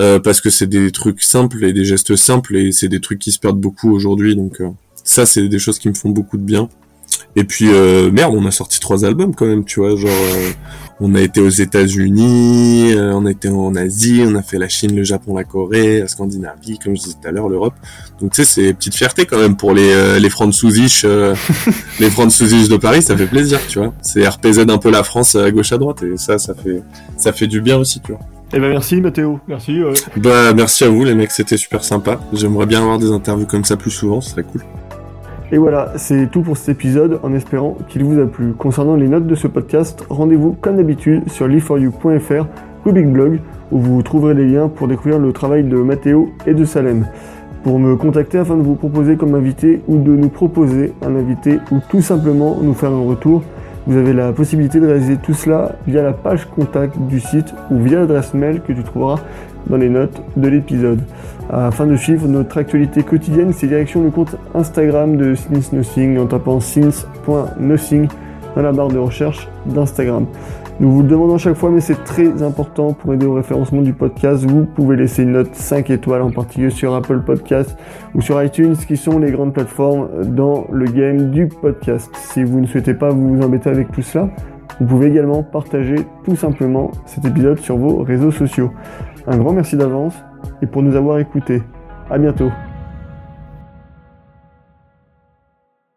[0.00, 3.18] euh, parce que c'est des trucs simples et des gestes simples et c'est des trucs
[3.18, 4.70] qui se perdent beaucoup aujourd'hui, donc euh,
[5.04, 6.70] ça c'est des choses qui me font beaucoup de bien.
[7.34, 10.50] Et puis euh, merde, on a sorti trois albums quand même, tu vois, genre euh,
[11.00, 14.68] on a été aux États-Unis, euh, on a été en Asie, on a fait la
[14.68, 17.74] Chine, le Japon, la Corée, la Scandinavie, comme je disais tout à l'heure, l'Europe.
[18.20, 21.06] Donc tu sais, c'est petite fierté quand même pour les les Franzousisch,
[22.00, 23.94] les Franzousisch de Paris, ça fait plaisir, tu vois.
[24.02, 26.82] C'est RPZ un peu la France à gauche à droite et ça, ça fait
[27.16, 28.20] ça fait du bien aussi, tu vois.
[28.54, 29.78] Eh ben merci Mathéo, merci.
[30.18, 32.20] Bah merci à vous les mecs, c'était super sympa.
[32.34, 34.62] J'aimerais bien avoir des interviews comme ça plus souvent, ce serait cool.
[35.54, 38.54] Et voilà, c'est tout pour cet épisode en espérant qu'il vous a plu.
[38.54, 42.46] Concernant les notes de ce podcast, rendez-vous comme d'habitude sur live4you.fr,
[42.86, 43.38] rubrique blog,
[43.70, 47.06] où vous trouverez les liens pour découvrir le travail de Mathéo et de Salem.
[47.64, 51.58] Pour me contacter afin de vous proposer comme invité ou de nous proposer un invité
[51.70, 53.42] ou tout simplement nous faire un retour,
[53.86, 57.78] vous avez la possibilité de réaliser tout cela via la page contact du site ou
[57.78, 59.18] via l'adresse mail que tu trouveras
[59.68, 61.00] dans les notes de l'épisode.
[61.50, 66.26] Afin de suivre notre actualité quotidienne, c'est direction le compte Instagram de Since Nothing en
[66.26, 68.08] tapant since.nothing
[68.56, 70.26] dans la barre de recherche d'Instagram.
[70.80, 73.92] Nous vous le demandons chaque fois, mais c'est très important pour aider au référencement du
[73.92, 74.44] podcast.
[74.44, 77.76] Vous pouvez laisser une note 5 étoiles, en particulier sur Apple Podcast
[78.14, 82.10] ou sur iTunes, qui sont les grandes plateformes dans le game du podcast.
[82.14, 84.28] Si vous ne souhaitez pas vous embêter avec tout cela,
[84.80, 88.72] vous pouvez également partager tout simplement cet épisode sur vos réseaux sociaux.
[89.26, 90.14] Un grand merci d'avance
[90.62, 91.62] et pour nous avoir écoutés.
[92.10, 92.50] À bientôt.